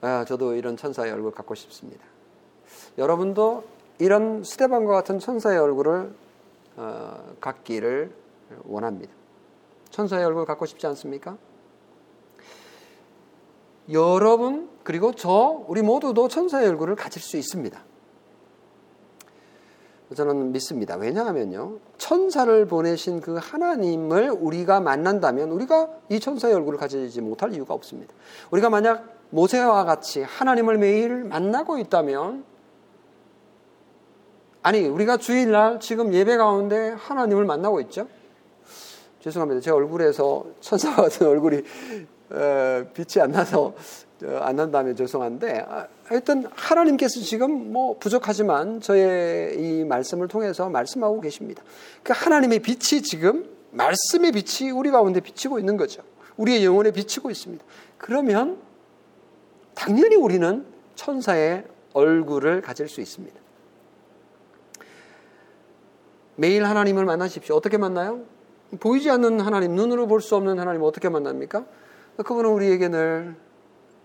[0.00, 2.04] 아, 저도 이런 천사의 얼굴 갖고 싶습니다.
[2.96, 3.64] 여러분도
[3.98, 6.12] 이런 스테반과 같은 천사의 얼굴을
[6.76, 8.12] 어, 갖기를
[8.64, 9.12] 원합니다.
[9.90, 11.36] 천사의 얼굴 갖고 싶지 않습니까?
[13.90, 17.82] 여러분 그리고 저 우리 모두도 천사의 얼굴을 가질 수 있습니다.
[20.14, 20.96] 저는 믿습니다.
[20.96, 21.78] 왜냐하면요.
[21.98, 28.14] 천사를 보내신 그 하나님을 우리가 만난다면 우리가 이 천사의 얼굴을 가지지 못할 이유가 없습니다.
[28.50, 32.44] 우리가 만약 모세와 같이 하나님을 매일 만나고 있다면
[34.62, 38.08] 아니, 우리가 주일날 지금 예배 가운데 하나님을 만나고 있죠?
[39.20, 39.60] 죄송합니다.
[39.60, 41.62] 제 얼굴에서 천사 같은 얼굴이
[42.92, 43.74] 빛이 안 나서
[44.24, 51.20] 어, 안 난다면 죄송한데 아, 하여튼 하나님께서 지금 뭐 부족하지만 저의 이 말씀을 통해서 말씀하고
[51.20, 51.62] 계십니다.
[52.02, 56.02] 그 하나님의 빛이 지금 말씀의 빛이 우리 가운데 비치고 있는 거죠.
[56.36, 57.64] 우리의 영혼에 비치고 있습니다.
[57.96, 58.58] 그러면
[59.78, 60.66] 당연히 우리는
[60.96, 63.38] 천사의 얼굴을 가질 수 있습니다.
[66.34, 67.54] 매일 하나님을 만나십시오.
[67.54, 68.22] 어떻게 만나요?
[68.80, 71.64] 보이지 않는 하나님, 눈으로 볼 수 없는 하나님 어떻게 만납니까?
[72.16, 73.36] 그분은 우리에게 늘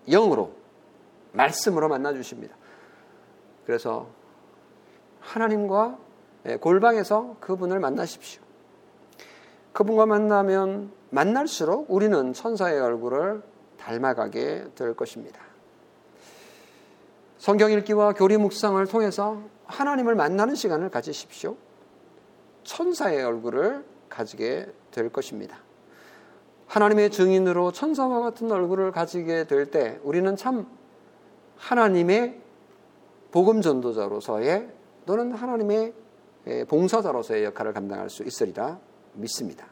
[0.07, 0.53] 영으로,
[1.31, 2.55] 말씀으로 만나주십니다.
[3.65, 4.07] 그래서
[5.21, 5.97] 하나님과
[6.45, 8.43] 예, 골방에서 그분을 만나십시오.
[9.71, 13.41] 그분과 만나면 만날수록 우리는 천사의 얼굴을
[13.79, 15.52] 닮아가게 될 것입니다.
[17.43, 21.57] 성경 읽기와 교리 묵상을 통해서 하나님을 만나는 시간을 가지십시오.
[22.63, 25.57] 천사의 얼굴을 가지게 될 것입니다.
[26.67, 30.67] 하나님의 증인으로 천사와 같은 얼굴을 가지게 될 때 우리는 참
[31.57, 32.39] 하나님의
[33.31, 34.69] 복음 전도자로서의
[35.05, 35.93] 또는 하나님의
[36.69, 38.79] 봉사자로서의 역할을 감당할 수 있으리라
[39.15, 39.67] 믿습니다.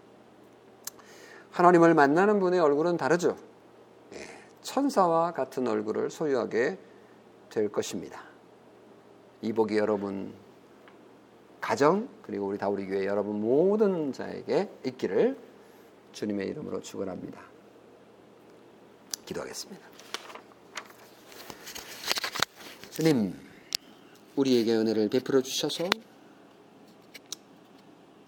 [1.52, 3.38] 하나님을 만나는 분의 얼굴은 다르죠.
[4.12, 4.18] 예,
[4.62, 6.91] 천사와 같은 얼굴을 소유하게
[7.52, 8.24] 될 것입니다.
[9.42, 10.34] 이 복이 여러분
[11.60, 15.38] 가정 그리고 우리 다우리 교회 여러분 모든 자에게 있기를
[16.14, 17.40] 주님의 이름으로 축원합니다.
[19.26, 19.88] 기도하겠습니다.
[22.90, 23.34] 주님,
[24.36, 25.90] 우리에게 은혜를 베풀어 주셔서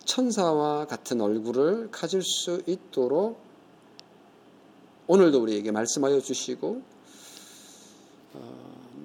[0.05, 3.41] 천사와 같은 얼굴을 가질 수 있도록
[5.07, 6.92] 오늘도 우리에게 말씀하여 주시고 어,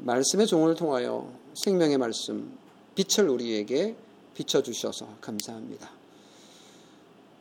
[0.08, 2.56] 말씀의 종을 통하여 생명의 말씀
[2.94, 3.94] 빛을 우리에게
[4.34, 5.90] 비춰주셔서 감사합니다.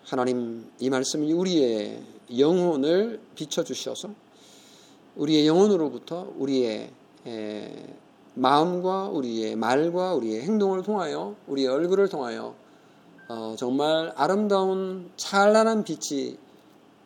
[0.03, 2.03] 하나님, 이 말씀이 우리의
[2.38, 4.09] 영혼을 비춰주셔서
[5.15, 6.91] 우리의 영혼으로부터 우리의
[8.34, 12.53] 마음과 우리의 말과 우리의 행동을 통하여 우리의 얼굴을 통하여
[13.30, 16.38] 어, 정말 아름다운 찬란한 빛이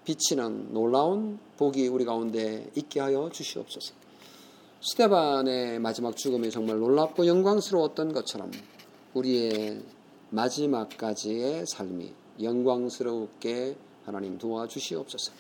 [0.06, 4.01] 비치는 놀라운 복이 우리 가운데 있게 하여 주시옵소서.
[4.84, 8.50] 스테반의 마지막 죽음이 정말 놀랍고 영광스러웠던 것처럼
[9.14, 9.84] 우리의
[10.32, 12.12] 마지막까지의 삶이
[12.42, 13.76] 영광스럽게
[14.06, 15.34] 하나님 도와주시옵소서.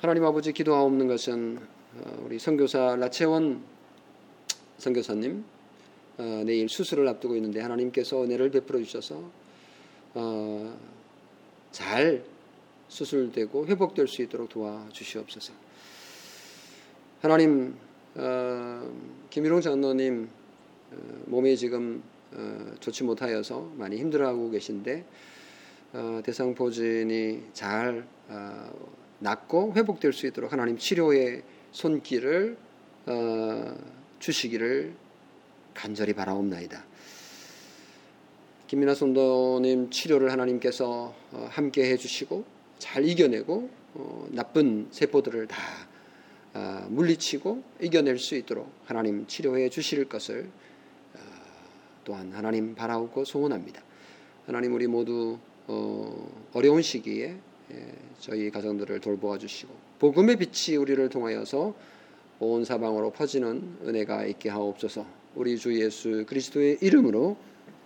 [0.00, 1.60] 하나님 아버지 기도하옵는 것은
[1.94, 3.62] 어, 우리 선교사 라채원
[4.78, 5.44] 선교사님
[6.18, 9.22] 어, 내일 수술을 앞두고 있는데 하나님께서 은혜를 베풀어 주셔서
[10.14, 10.76] 어,
[11.70, 12.24] 잘
[12.88, 15.65] 수술되고 회복될 수 있도록 도와주시옵소서.
[17.26, 17.74] 하나님
[19.30, 20.28] 김일홍 장로님
[20.92, 22.00] 어, 몸이 지금
[22.32, 25.04] 어, 좋지 못하여서 많이 힘들어하고 계신데
[25.94, 28.06] 어, 대상포진이 잘
[29.18, 32.56] 낫고 회복될 수 있도록 하나님 치료의 손길을
[34.20, 34.94] 주시기를
[35.74, 36.84] 간절히 바라옵나이다.
[38.68, 41.12] 김민아 성도님 치료를 하나님께서
[41.48, 42.44] 함께 해주시고
[42.78, 43.68] 잘 이겨내고
[44.30, 45.56] 나쁜 세포들을 다
[46.88, 50.48] 물리치고 이겨낼 수 있도록 하나님 치료해 주실 것을
[52.06, 53.82] 또한 하나님 바라고 소원합니다.
[54.46, 57.36] 하나님 우리 모두 어, 어려운 시기에
[57.72, 61.74] 예, 저희 가정들을 돌보아 주시고 복음의 빛이 우리를 통하여서
[62.38, 65.04] 온 사방으로 퍼지는 은혜가 있게 하옵소서.
[65.34, 67.36] 우리 주 예수 그리스도의 이름으로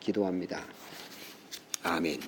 [0.01, 0.67] 기도합니다.
[1.83, 2.21] 아멘.